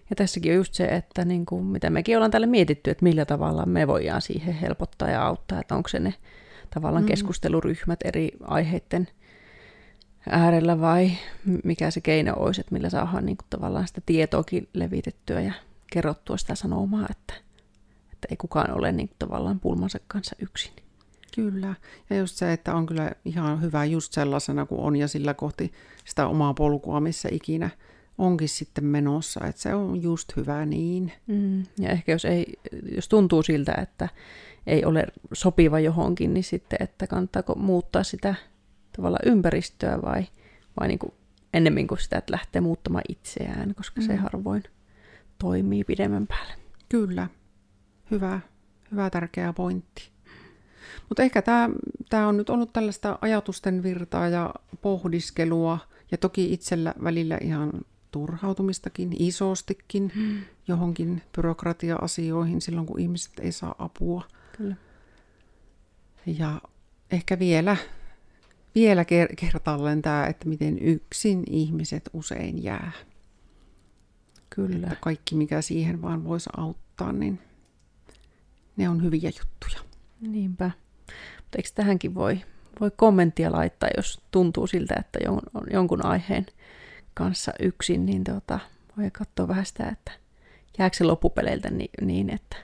Ja 0.09 0.15
tässäkin 0.15 0.51
on 0.51 0.55
just 0.55 0.73
se, 0.73 0.85
että 0.85 1.25
niin 1.25 1.45
kuin, 1.45 1.65
mitä 1.65 1.89
mekin 1.89 2.17
ollaan 2.17 2.31
täällä 2.31 2.47
mietitty, 2.47 2.91
että 2.91 3.03
millä 3.03 3.25
tavalla 3.25 3.65
me 3.65 3.87
voidaan 3.87 4.21
siihen 4.21 4.53
helpottaa 4.53 5.09
ja 5.09 5.25
auttaa, 5.25 5.59
että 5.59 5.75
onko 5.75 5.89
se 5.89 5.99
ne 5.99 6.13
tavallaan 6.73 7.03
mm. 7.03 7.07
keskusteluryhmät 7.07 7.99
eri 8.05 8.31
aiheiden 8.41 9.07
äärellä 10.29 10.81
vai 10.81 11.11
mikä 11.63 11.91
se 11.91 12.01
keino 12.01 12.33
olisi, 12.35 12.61
että 12.61 12.73
millä 12.73 12.89
saadaan 12.89 13.25
niin 13.25 13.37
kuin, 13.37 13.47
tavallaan 13.49 13.87
sitä 13.87 14.01
tietoakin 14.05 14.69
levitettyä 14.73 15.41
ja 15.41 15.53
kerrottua 15.91 16.37
sitä 16.37 16.55
sanomaa, 16.55 17.07
että, 17.09 17.33
että 18.13 18.27
ei 18.29 18.37
kukaan 18.37 18.77
ole 18.77 18.91
niin 18.91 19.07
kuin, 19.07 19.15
tavallaan 19.19 19.59
pulmansa 19.59 19.99
kanssa 20.07 20.35
yksin. 20.39 20.71
Kyllä. 21.35 21.75
Ja 22.09 22.17
just 22.17 22.35
se, 22.35 22.53
että 22.53 22.75
on 22.75 22.85
kyllä 22.85 23.11
ihan 23.25 23.61
hyvä 23.61 23.85
just 23.85 24.13
sellaisena 24.13 24.65
kuin 24.65 24.81
on 24.81 24.95
ja 24.95 25.07
sillä 25.07 25.33
kohti 25.33 25.71
sitä 26.05 26.27
omaa 26.27 26.53
polkua, 26.53 26.99
missä 26.99 27.29
ikinä 27.31 27.69
onkin 28.17 28.49
sitten 28.49 28.85
menossa. 28.85 29.45
Että 29.47 29.61
se 29.61 29.75
on 29.75 30.01
just 30.01 30.35
hyvä 30.35 30.65
niin. 30.65 31.11
Mm. 31.27 31.63
Ja 31.79 31.89
ehkä 31.89 32.11
jos, 32.11 32.25
ei, 32.25 32.53
jos 32.95 33.09
tuntuu 33.09 33.43
siltä, 33.43 33.73
että 33.73 34.09
ei 34.67 34.85
ole 34.85 35.07
sopiva 35.33 35.79
johonkin, 35.79 36.33
niin 36.33 36.43
sitten, 36.43 36.77
että 36.81 37.07
kannattaako 37.07 37.55
muuttaa 37.55 38.03
sitä 38.03 38.35
tavalla 38.95 39.17
ympäristöä 39.25 40.01
vai, 40.01 40.27
vai 40.79 40.87
niin 40.87 40.99
kuin 40.99 41.13
ennemmin 41.53 41.87
kuin 41.87 41.99
sitä, 41.99 42.17
että 42.17 42.31
lähtee 42.31 42.61
muuttamaan 42.61 43.03
itseään, 43.09 43.75
koska 43.75 44.01
mm. 44.01 44.07
se 44.07 44.15
harvoin 44.15 44.63
toimii 45.39 45.83
pidemmän 45.83 46.27
päälle. 46.27 46.53
Kyllä. 46.89 47.27
Hyvä, 48.11 48.39
hyvä 48.91 49.09
tärkeä 49.09 49.53
pointti. 49.53 50.11
Mutta 51.10 51.23
ehkä 51.23 51.41
tämä 52.10 52.27
on 52.27 52.38
nyt 52.38 52.49
ollut 52.49 52.73
tällaista 52.73 53.17
ajatusten 53.21 53.84
virtaa 53.84 54.27
ja 54.27 54.54
pohdiskelua, 54.82 55.80
ja 56.12 56.17
toki 56.17 56.54
itsellä 56.54 56.93
välillä 57.04 57.38
ihan 57.41 57.71
turhautumistakin, 58.12 59.15
isostikin 59.19 60.12
hmm. 60.15 60.38
johonkin 60.67 61.21
byrokratia-asioihin 61.36 62.62
silloin, 62.62 62.88
kun 62.88 62.99
ihmiset 62.99 63.39
ei 63.39 63.51
saa 63.51 63.75
apua. 63.80 64.23
Kyllä. 64.58 64.75
Ja 66.25 66.62
ehkä 67.12 67.39
vielä, 67.39 67.77
vielä 68.75 69.06
kertaalleen 69.36 70.01
tämä, 70.01 70.27
että 70.27 70.49
miten 70.49 70.80
yksin 70.80 71.43
ihmiset 71.49 72.10
usein 72.13 72.63
jää. 72.63 72.91
Kyllä. 74.49 74.88
Että 74.88 74.97
kaikki, 75.01 75.36
mikä 75.36 75.62
siihen 75.62 76.01
vaan 76.01 76.23
voisi 76.23 76.49
auttaa, 76.58 77.12
niin 77.12 77.39
ne 78.77 78.89
on 78.89 79.04
hyviä 79.04 79.32
juttuja. 79.39 79.90
Niinpä. 80.21 80.71
Mutta 81.38 81.57
eikö 81.57 81.69
tähänkin 81.75 82.15
voi, 82.15 82.41
voi 82.79 82.91
kommenttia 82.95 83.51
laittaa, 83.51 83.89
jos 83.97 84.21
tuntuu 84.31 84.67
siltä, 84.67 84.95
että 84.99 85.19
on 85.29 85.63
jonkun 85.73 86.05
aiheen 86.05 86.45
kanssa 87.13 87.51
yksin, 87.60 88.05
niin 88.05 88.23
tota, 88.23 88.60
voi 88.97 89.12
katsoa 89.12 89.47
vähän 89.47 89.65
sitä, 89.65 89.89
että 89.89 90.12
jääkö 90.79 90.97
se 90.97 91.03
loppupeleiltä 91.03 91.69
niin, 91.69 91.89
niin 92.01 92.29
että, 92.29 92.57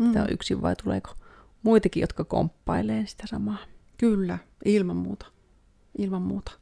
että 0.00 0.18
mm. 0.18 0.24
on 0.24 0.32
yksin 0.32 0.62
vai 0.62 0.76
tuleeko 0.76 1.14
muitakin, 1.62 2.00
jotka 2.00 2.24
komppailee 2.24 3.06
sitä 3.06 3.26
samaa. 3.26 3.58
Kyllä, 3.98 4.38
ilman 4.64 4.96
muuta. 4.96 5.26
Ilman 5.98 6.22
muuta. 6.22 6.52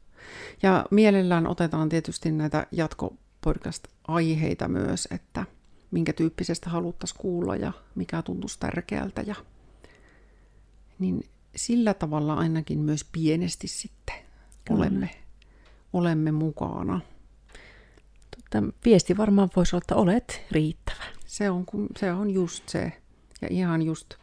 Ja 0.63 0.85
mielellään 0.91 1.47
otetaan 1.47 1.89
tietysti 1.89 2.31
näitä 2.31 2.67
jatkopodcast-aiheita 2.71 4.67
myös, 4.67 5.07
että 5.11 5.45
minkä 5.91 6.13
tyyppisestä 6.13 6.69
haluttaisiin 6.69 7.21
kuulla 7.21 7.55
ja 7.55 7.73
mikä 7.95 8.21
tuntuisi 8.21 8.59
tärkeältä 8.59 9.21
ja 9.21 9.35
niin 10.99 11.25
sillä 11.55 11.93
tavalla 11.93 12.33
ainakin 12.33 12.79
myös 12.79 13.03
pienesti 13.11 13.67
sitten 13.67 14.15
olemme, 14.69 15.09
olemme 15.93 16.31
mukana. 16.31 16.99
Totta, 18.35 18.73
viesti 18.85 19.17
varmaan 19.17 19.49
voisi 19.55 19.75
olla, 19.75 19.83
että 19.83 19.95
olet 19.95 20.41
riittävä. 20.51 21.03
Se 21.25 21.49
on, 21.49 21.65
se 21.97 22.13
on 22.13 22.31
just 22.31 22.69
se. 22.69 23.01
Ja 23.41 23.47
ihan 23.51 23.81
just, 23.81 24.13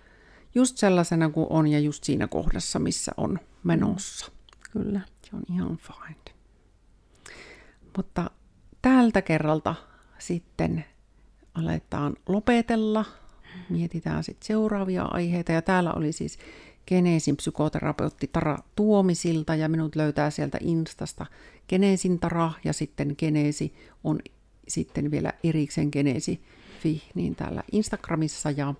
just 0.54 0.76
sellaisena 0.76 1.30
kuin 1.30 1.46
on 1.50 1.66
ja 1.66 1.80
just 1.80 2.04
siinä 2.04 2.26
kohdassa, 2.26 2.78
missä 2.78 3.12
on 3.16 3.38
menossa. 3.64 4.32
Kyllä. 4.72 5.00
Se 5.30 5.36
on 5.36 5.42
ihan 5.54 5.78
fine. 5.78 6.36
Mutta 7.96 8.30
tältä 8.82 9.22
kerralta 9.22 9.74
sitten 10.18 10.84
aletaan 11.54 12.16
lopetella. 12.28 13.04
Mietitään 13.68 14.24
sitten 14.24 14.46
seuraavia 14.46 15.04
aiheita. 15.04 15.52
Ja 15.52 15.62
täällä 15.62 15.92
oli 15.92 16.12
siis 16.12 16.38
Geneesin 16.86 17.36
psykoterapeutti 17.36 18.30
Tara 18.32 18.58
Tuomisilta 18.76 19.54
ja 19.54 19.68
minut 19.68 19.96
löytää 19.96 20.30
sieltä 20.30 20.58
Instasta 20.60 21.26
Geneesin 21.68 22.18
Tara 22.18 22.52
ja 22.64 22.72
sitten 22.72 23.14
Geneesi 23.18 23.74
on 24.04 24.18
sitten 24.68 25.10
vielä 25.10 25.32
erikseen 25.44 25.88
Geneesi 25.92 26.40
Fi, 26.82 27.02
niin 27.14 27.36
täällä 27.36 27.62
Instagramissa 27.72 28.50
ja 28.50 28.74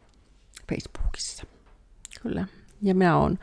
Facebookissa. 0.68 1.44
Kyllä. 2.22 2.46
Ja 2.82 2.94
minä 2.94 3.16
olen 3.18 3.38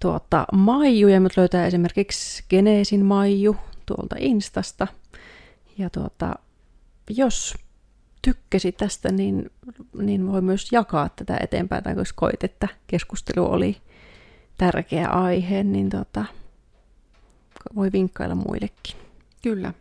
tuota, 0.00 0.46
Maiju 0.52 1.08
ja 1.08 1.20
minut 1.20 1.36
löytää 1.36 1.66
esimerkiksi 1.66 2.44
Geneesin 2.50 3.04
Maiju 3.04 3.56
tuolta 3.86 4.16
Instasta. 4.18 4.86
Ja 5.78 5.90
tuota, 5.90 6.34
jos 7.10 7.54
tykkäsi 8.24 8.72
tästä, 8.72 9.12
niin, 9.12 9.50
niin 9.98 10.32
voi 10.32 10.42
myös 10.42 10.72
jakaa 10.72 11.08
tätä 11.08 11.36
eteenpäin, 11.40 11.84
tai 11.84 11.94
jos 11.96 12.12
koit, 12.12 12.44
että 12.44 12.68
keskustelu 12.86 13.52
oli 13.52 13.76
tärkeä 14.58 15.08
aihe, 15.08 15.64
niin 15.64 15.90
tota, 15.90 16.24
voi 17.74 17.92
vinkkailla 17.92 18.34
muillekin. 18.34 18.96
Kyllä. 19.42 19.72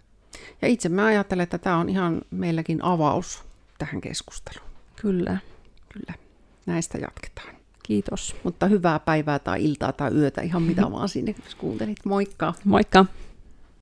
Ja 0.62 0.68
itse 0.68 0.90
mä 0.90 1.06
ajattelen, 1.06 1.44
että 1.44 1.58
tämä 1.58 1.78
on 1.78 1.90
ihan 1.90 2.22
meilläkin 2.32 2.84
avaus 2.84 3.44
tähän 3.78 4.02
keskusteluun. 4.02 4.70
Kyllä. 4.96 5.38
Kyllä. 5.94 6.14
Näistä 6.66 6.98
jatketaan. 6.98 7.56
Kiitos. 7.84 8.36
Mutta 8.44 8.68
hyvää 8.68 9.00
päivää 9.00 9.40
tai 9.40 9.66
iltaa 9.66 9.92
tai 9.92 10.14
yötä, 10.14 10.42
ihan 10.42 10.62
mitä 10.62 10.82
vaan 10.92 11.10
sinne, 11.10 11.36
jos 11.46 11.56
kuuntelit. 11.56 11.98
Moikka! 12.06 12.54
Moikka! 12.66 13.06